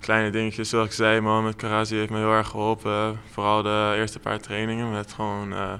kleine 0.00 0.30
dingetjes, 0.30 0.68
zoals 0.68 0.86
ik 0.86 0.92
zei, 0.92 1.20
Mohamed 1.20 1.56
Karazi 1.56 1.96
heeft 1.96 2.10
me 2.10 2.18
heel 2.18 2.32
erg 2.32 2.48
geholpen. 2.48 3.20
Vooral 3.32 3.62
de 3.62 3.94
eerste 3.96 4.18
paar 4.18 4.40
trainingen 4.40 4.92
met 4.92 5.12
gewoon, 5.12 5.52
eh, 5.52 5.72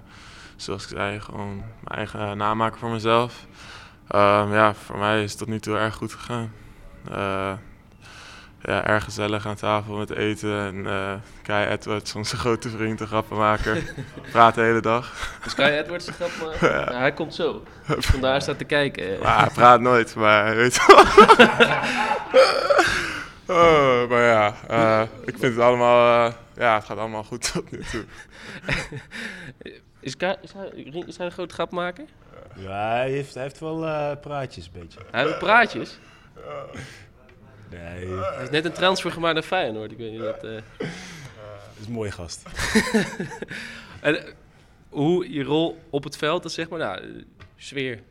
zoals 0.56 0.82
ik 0.82 0.88
zei, 0.96 1.20
gewoon 1.20 1.56
mijn 1.56 1.96
eigen 1.96 2.36
namaken 2.36 2.78
voor 2.78 2.90
mezelf. 2.90 3.46
Ehm, 4.08 4.52
ja, 4.52 4.74
voor 4.74 4.98
mij 4.98 5.22
is 5.22 5.30
het 5.30 5.38
tot 5.38 5.48
nu 5.48 5.60
toe 5.60 5.76
erg 5.76 5.94
goed 5.94 6.12
gegaan. 6.12 6.52
Eh, 7.10 7.52
ja, 8.62 8.84
erg 8.86 9.04
gezellig 9.04 9.46
aan 9.46 9.54
tafel 9.54 9.96
met 9.96 10.10
eten. 10.10 10.58
En 10.60 10.86
eh 10.86 11.12
Kai 11.42 11.66
Edwards, 11.66 12.14
onze 12.14 12.36
grote 12.36 12.68
vriend, 12.70 12.98
de 12.98 13.06
grappenmaker, 13.06 13.82
praat 14.32 14.54
de 14.54 14.60
hele 14.60 14.80
dag. 14.80 15.12
Dus 15.42 15.54
Kai 15.54 15.78
Edwards 15.78 16.04
de 16.04 16.12
grap 16.12 16.30
maken? 16.42 16.68
Ja. 16.78 16.84
Nou, 16.84 16.96
hij 16.96 17.12
komt 17.12 17.34
zo. 17.34 17.62
Vandaar 17.86 18.42
staat 18.42 18.58
te 18.58 18.64
kijken. 18.64 19.18
Maar 19.22 19.38
hij 19.38 19.50
praat 19.54 19.80
nooit, 19.80 20.14
maar 20.14 20.44
hij 20.44 20.56
weet 20.56 20.80
wel. 20.86 21.04
Oh, 23.46 24.08
maar 24.08 24.22
ja, 24.22 24.54
eh, 24.68 25.02
ik 25.24 25.38
vind 25.38 25.54
het 25.54 25.58
allemaal, 25.62 26.26
eh, 26.28 26.34
ja, 26.56 26.74
het 26.74 26.84
gaat 26.84 26.98
allemaal 26.98 27.24
goed 27.24 27.42
tot 27.52 27.70
nu 27.70 27.82
toe. 27.82 28.04
Is, 30.00 30.14
hij, 30.18 30.36
is 31.06 31.16
hij 31.16 31.26
een 31.26 31.32
grote 31.32 31.54
grapmaker? 31.54 32.04
Ja, 32.56 32.90
hij 32.90 33.10
heeft, 33.10 33.34
hij 33.34 33.42
heeft 33.42 33.58
wel 33.60 33.86
eh, 33.86 34.10
praatjes, 34.20 34.66
een 34.66 34.80
beetje. 34.80 34.98
Hij 35.10 35.24
heeft 35.24 35.38
praatjes. 35.38 35.98
Nee, 37.70 38.06
Hij 38.06 38.42
is 38.42 38.50
net 38.50 38.64
een 38.64 38.72
transfer 38.72 39.12
gemaakt 39.12 39.34
naar 39.34 39.42
Feyenoord. 39.42 39.90
Ik 39.90 39.98
weet 39.98 40.10
niet 40.10 40.20
dat... 40.20 40.44
eh. 40.44 40.50
dat 40.78 40.86
is 41.80 41.86
een 41.86 41.92
mooie 41.92 42.10
gast. 42.10 42.42
En 44.00 44.24
hoe 44.88 45.32
je 45.32 45.42
rol 45.42 45.78
op 45.90 46.04
het 46.04 46.16
veld, 46.16 46.42
dat 46.42 46.52
zeg 46.52 46.68
maar, 46.68 46.78
nou, 46.78 47.24
sfeer 47.56 48.02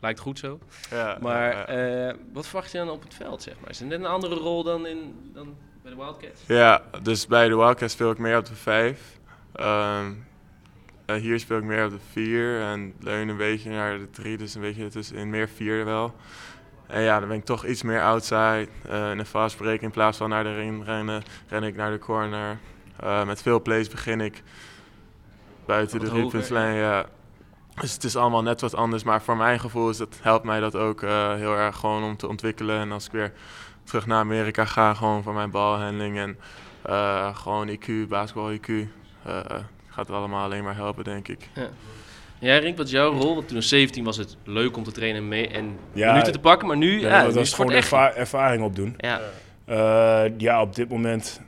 lijkt 0.00 0.20
goed 0.20 0.38
zo. 0.38 0.58
Ja, 0.90 1.18
Maar 1.20 1.56
ja, 1.56 1.66
eh, 2.08 2.14
wat 2.32 2.46
verwacht 2.46 2.72
je 2.72 2.78
dan 2.78 2.90
op 2.90 3.02
het 3.02 3.14
veld, 3.14 3.42
zeg 3.42 3.54
maar? 3.60 3.70
Is 3.70 3.78
het 3.78 3.88
net 3.88 3.98
een 3.98 4.06
andere 4.06 4.34
rol 4.34 4.62
dan, 4.62 4.86
in, 4.86 5.30
dan 5.32 5.56
bij 5.82 5.90
de 5.90 5.96
Wildcats? 5.96 6.40
ja, 6.46 6.82
dus 7.02 7.26
bij 7.26 7.48
de 7.48 7.56
Wildcats 7.56 7.92
speel 7.92 8.10
ik 8.10 8.18
meer 8.18 8.36
op 8.38 8.44
de 8.46 8.54
5. 8.54 9.18
Ehm, 9.52 10.12
eh, 11.06 11.16
hier 11.16 11.40
speel 11.40 11.58
ik 11.58 11.64
meer 11.64 11.84
op 11.84 11.90
de 11.90 11.98
4 12.12 12.60
en 12.60 12.94
leun 13.00 13.28
een 13.28 13.36
beetje 13.36 13.70
naar 13.70 13.98
de 13.98 14.10
3, 14.10 14.36
dus 14.36 14.54
een 14.54 14.60
beetje 14.60 14.88
tussenin 14.88 15.30
meer 15.30 15.48
4 15.48 15.84
wel. 15.84 16.14
En 16.86 17.02
ja, 17.02 17.18
dan 17.18 17.28
ben 17.28 17.36
ik 17.36 17.44
toch 17.44 17.66
iets 17.66 17.82
meer 17.82 18.02
outside. 18.02 18.68
eh 18.88 19.10
in 19.10 19.18
een 19.18 19.26
fast 19.26 19.56
break 19.56 19.80
in 19.80 19.90
plaats 19.90 20.16
van 20.18 20.28
naar 20.28 20.44
de 20.44 20.54
ring 20.54 20.84
rennen, 20.84 21.22
ren 21.48 21.62
ik 21.62 21.76
naar 21.76 21.90
de 21.90 21.98
corner. 21.98 22.58
Met 23.26 23.42
veel 23.42 23.62
plays 23.62 23.88
begin 23.88 24.20
ik 24.20 24.42
buiten 25.66 26.00
de 26.00 26.06
driepuntslijn. 26.08 26.74
Ja. 26.76 27.06
Dus 27.80 27.92
het 27.92 28.04
is 28.04 28.16
allemaal 28.16 28.42
net 28.42 28.60
wat 28.60 28.74
anders, 28.74 29.02
maar 29.02 29.22
voor 29.22 29.36
mijn 29.36 29.60
gevoel 29.60 29.88
is 29.90 29.96
dat, 29.96 30.18
helpt 30.22 30.44
mij 30.44 30.60
dat 30.60 30.76
ook 30.76 31.02
eh, 31.02 31.34
heel 31.34 31.56
erg 31.56 31.76
gewoon 31.76 32.02
om 32.04 32.16
te 32.16 32.28
ontwikkelen. 32.28 32.80
En 32.80 32.92
als 32.92 33.06
ik 33.06 33.12
weer 33.12 33.32
terug 33.84 34.06
naar 34.06 34.18
Amerika 34.18 34.64
ga, 34.64 34.94
gewoon 34.94 35.22
voor 35.22 35.34
mijn 35.34 35.50
balhandling 35.50 36.18
en 36.18 36.38
eh, 36.82 37.36
gewoon 37.36 37.68
IQ, 37.68 38.08
basketbal 38.08 38.52
IQ, 38.52 38.68
eh, 38.68 38.86
gaat 39.88 40.06
het 40.06 40.10
allemaal 40.10 40.44
alleen 40.44 40.64
maar 40.64 40.74
helpen, 40.76 41.04
denk 41.04 41.28
ik. 41.28 41.48
Ja, 42.38 42.58
Rink, 42.58 42.76
wat 42.76 42.86
is 42.86 42.92
jouw 42.92 43.12
rol? 43.12 43.34
Want 43.34 43.48
toen 43.48 43.56
als 43.56 43.68
17 43.68 44.04
was 44.04 44.16
het 44.16 44.36
leuk 44.44 44.76
om 44.76 44.82
te 44.84 44.92
trainen 44.92 45.20
en, 45.22 45.28
mee, 45.28 45.48
en 45.48 45.78
Ja, 45.92 46.08
minuten 46.12 46.32
te 46.32 46.38
pakken, 46.38 46.68
maar 46.68 46.76
nu, 46.76 47.00
Ja, 47.00 47.08
ja, 47.08 47.22
dat 47.22 47.34
nu 47.34 47.40
is 47.40 47.46
het 47.46 47.56
gewoon 47.56 47.70
het 47.70 47.80
echt. 47.82 47.92
erva- 47.92 48.14
ervaring 48.14 48.62
opdoen. 48.62 48.94
Ja, 48.98 49.20
Eh, 49.64 50.24
ja, 50.38 50.60
op 50.60 50.74
dit 50.74 50.88
moment. 50.88 51.40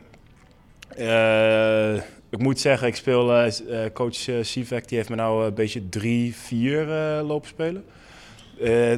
Ik 2.31 2.39
moet 2.39 2.61
zeggen, 2.61 2.89
ik 2.89 2.97
speel. 2.97 3.33
eh, 3.33 3.85
eh, 3.85 3.93
coach 3.93 4.29
uh, 4.29 4.43
Sivek 4.43 4.89
die 4.89 4.97
heeft 4.97 5.09
me 5.11 5.17
nou 5.17 5.47
een 5.47 5.55
beetje 5.55 5.81
3-4 5.81 6.89
eh, 6.89 7.21
lopen 7.27 7.49
spelen. 7.49 7.85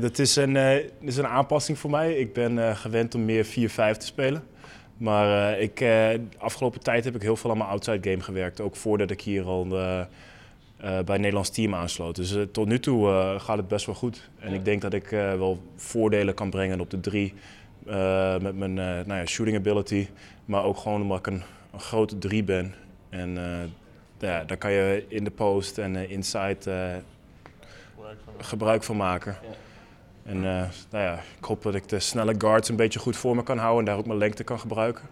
Dat 0.00 0.18
is 0.18 0.36
een, 0.36 0.56
is 1.00 1.16
een 1.16 1.26
aanpassing 1.26 1.78
voor 1.78 1.90
mij. 1.90 2.14
Ik 2.14 2.32
ben 2.32 2.76
gewend 2.76 3.14
om 3.14 3.24
meer 3.24 3.46
4-5 3.46 3.48
te 3.98 4.06
spelen. 4.06 4.42
Maar 4.96 5.58
ik, 5.60 5.76
de 5.76 6.20
afgelopen 6.38 6.80
tijd 6.80 7.04
heb 7.04 7.14
ik 7.14 7.22
heel 7.22 7.36
veel 7.36 7.50
aan 7.50 7.58
mijn 7.58 7.70
outside 7.70 8.10
game 8.10 8.22
gewerkt. 8.22 8.60
Ook 8.60 8.76
voordat 8.76 9.10
ik 9.10 9.20
hier 9.20 9.44
al 9.44 9.66
bij 9.68 10.08
het 10.96 11.06
Nederlands 11.08 11.50
team 11.50 11.74
aansloot. 11.74 12.16
Dus 12.16 12.36
tot 12.52 12.66
nu 12.66 12.80
toe 12.80 13.34
gaat 13.38 13.56
het 13.56 13.68
best 13.68 13.86
wel 13.86 13.94
goed. 13.94 14.30
En 14.38 14.52
ik 14.54 14.64
denk 14.64 14.80
dat 14.82 14.92
ik 14.92 15.08
wel 15.10 15.62
voordelen 15.76 16.34
kan 16.34 16.50
brengen 16.50 16.80
op 16.80 16.90
de 16.90 17.00
drie. 17.00 17.34
eh, 17.86 18.38
met 18.38 18.56
mijn 18.56 18.74
nou 18.74 19.14
ja, 19.14 19.26
shooting 19.26 19.56
ability. 19.56 20.08
Maar 20.44 20.64
ook 20.64 20.76
gewoon 20.76 21.02
omdat 21.02 21.18
ik 21.18 21.26
een, 21.26 21.42
een 21.72 21.80
grote 21.80 22.18
drie 22.18 22.44
ben. 22.44 22.74
En 23.10 23.38
eh, 23.38 23.68
ja, 24.18 24.44
daar 24.44 24.56
kan 24.56 24.72
je 24.72 25.04
in 25.08 25.24
de 25.24 25.30
post 25.30 25.78
en 25.78 25.96
eh, 25.96 26.10
inside 26.10 26.70
eh, 26.70 26.96
gebruik 28.38 28.82
van 28.82 28.96
maken. 28.96 29.36
Ja. 29.42 29.48
En 30.30 30.40
nou 30.40 31.04
ja, 31.04 31.14
ik 31.38 31.44
hoop 31.44 31.62
dat 31.62 31.74
ik 31.74 31.88
de 31.88 32.00
snelle 32.00 32.34
guards 32.38 32.68
een 32.68 32.76
beetje 32.76 32.98
goed 32.98 33.16
voor 33.16 33.36
me 33.36 33.42
kan 33.42 33.58
houden 33.58 33.78
en 33.80 33.84
daar 33.84 33.96
ook 33.98 34.06
mijn 34.06 34.18
lengte 34.18 34.44
kan 34.44 34.60
gebruiken. 34.60 35.04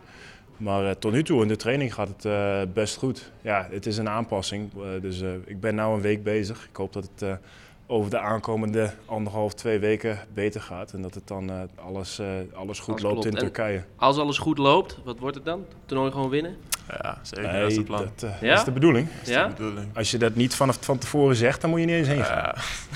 Maar 0.57 0.99
tot 0.99 1.13
nu 1.13 1.23
toe 1.23 1.43
in 1.43 1.49
de 1.49 1.57
training 1.57 1.95
gaat 1.95 2.09
het 2.23 2.75
best 2.75 2.97
goed. 2.97 3.31
Ja, 3.41 3.69
het 3.71 3.87
is 3.87 3.97
een 3.97 4.09
aanpassing. 4.09 4.71
dus 5.01 5.21
ik 5.45 5.61
ben 5.61 5.75
nu 5.75 5.81
een 5.81 6.01
week 6.01 6.23
bezig. 6.23 6.67
Ik 6.71 6.77
hoop 6.77 6.93
dat 6.93 7.11
het 7.19 7.39
over 7.87 8.11
de 8.11 8.19
aankomende 8.19 8.91
anderhalf, 9.05 9.55
twee 9.55 9.79
weken 9.79 10.19
beter 10.35 10.61
gaat. 10.61 10.93
En 10.93 11.03
dat 11.03 11.15
het 11.15 11.27
dan 11.29 11.51
alles, 11.75 12.21
alles 12.55 12.79
goed 12.81 12.89
Alles 12.95 13.03
loopt 13.03 13.13
klopt. 13.21 13.25
in 13.25 13.33
En- 13.33 13.39
Turkije. 13.39 13.83
als 13.97 14.19
alles 14.19 14.39
goed 14.39 14.59
loopt, 14.59 14.99
wat 15.05 15.19
wordt 15.19 15.37
het 15.37 15.45
dan? 15.45 15.65
Toernooi 15.87 16.11
gewoon 16.11 16.31
winnen? 16.31 16.57
Ja, 17.03 17.19
zeker, 17.23 17.53
dat 17.61 17.71
is 17.71 17.77
het 17.77 17.85
plan. 17.87 17.99
dat 18.19 18.31
eh, 18.31 18.43
Ja? 18.43 18.55
is 18.55 18.65
de 18.65 18.71
bedoeling. 18.71 19.09
Dat 19.19 19.29
is 19.29 19.35
Ja? 19.35 19.47
de 19.49 19.55
bedoeling. 19.55 19.97
Als 19.97 20.11
je 20.11 20.19
dat 20.19 20.35
niet 20.35 20.55
vanaf 20.55 20.79
van 20.81 20.99
tevoren 20.99 21.37
zegt, 21.37 21.61
dan 21.61 21.71
moet 21.71 21.81
je 21.81 21.87
niet 21.87 21.95
eens 21.95 22.09
heen 22.09 22.25
gaan. 22.25 22.37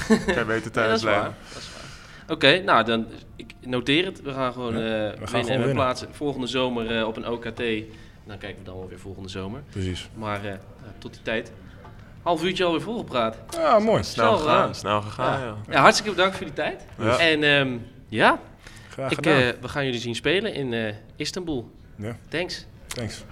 Ja, 0.09 0.17
kan 0.17 0.35
je 0.35 0.45
beter 0.45 0.47
Ja, 0.47 0.61
dat 0.63 0.73
thuis 0.73 1.01
blijven. 1.01 1.35
Dat 1.53 1.63
is 1.63 1.69
waar. 1.73 1.81
Oké, 2.37 2.59
nou 2.63 2.85
dan 2.85 3.07
ik 3.37 3.55
noteer 3.61 4.05
het. 4.05 4.23
We 4.23 4.33
gaan 4.33 4.53
gewoon 4.53 4.79
Ja, 4.79 4.85
eh 4.85 5.05
en 5.33 5.45
we 5.45 5.47
winnen. 5.47 5.73
plaatsen 5.75 6.09
volgende 6.13 6.47
zomer 6.47 6.97
eh, 6.99 7.07
op 7.07 7.17
een 7.17 7.27
OKT. 7.29 7.63
Dan 8.27 8.39
kijken 8.39 8.59
we 8.59 8.65
dan 8.65 8.77
wel 8.79 8.89
weer 8.89 8.99
volgende 8.99 9.29
zomer. 9.29 9.61
Precies. 9.71 10.09
Maar 10.15 10.45
eh, 10.45 10.53
tot 10.99 11.13
die 11.13 11.23
tijd. 11.23 11.53
Half 12.23 12.45
uurtje 12.45 12.65
alweer 12.65 12.81
volgepraat. 12.81 13.37
Ah, 13.59 13.85
mooi. 13.85 14.03
Snel 14.03 14.37
Snel 14.37 14.39
gegaan, 14.39 14.75
snel 14.75 15.01
gegaan, 15.03 15.41
Ja. 15.41 15.47
ja. 15.47 15.57
Ja, 15.73 15.81
hartstikke 15.81 16.11
bedankt 16.15 16.37
voor 16.37 16.47
die 16.47 16.55
tijd. 16.55 16.85
Ja. 16.99 17.19
En 17.19 17.43
ehm, 17.43 17.77
ja, 18.09 18.39
Graag 18.89 19.11
ik, 19.11 19.17
gedaan. 19.17 19.41
eh, 19.41 19.49
we 19.61 19.69
gaan 19.69 19.85
jullie 19.85 20.01
zien 20.01 20.15
spelen 20.15 20.55
in 20.55 20.73
eh, 20.73 20.95
Istanbul. 21.17 21.71
Ja. 21.97 22.17
Thanks. 22.29 22.67
Thanks. 22.87 23.25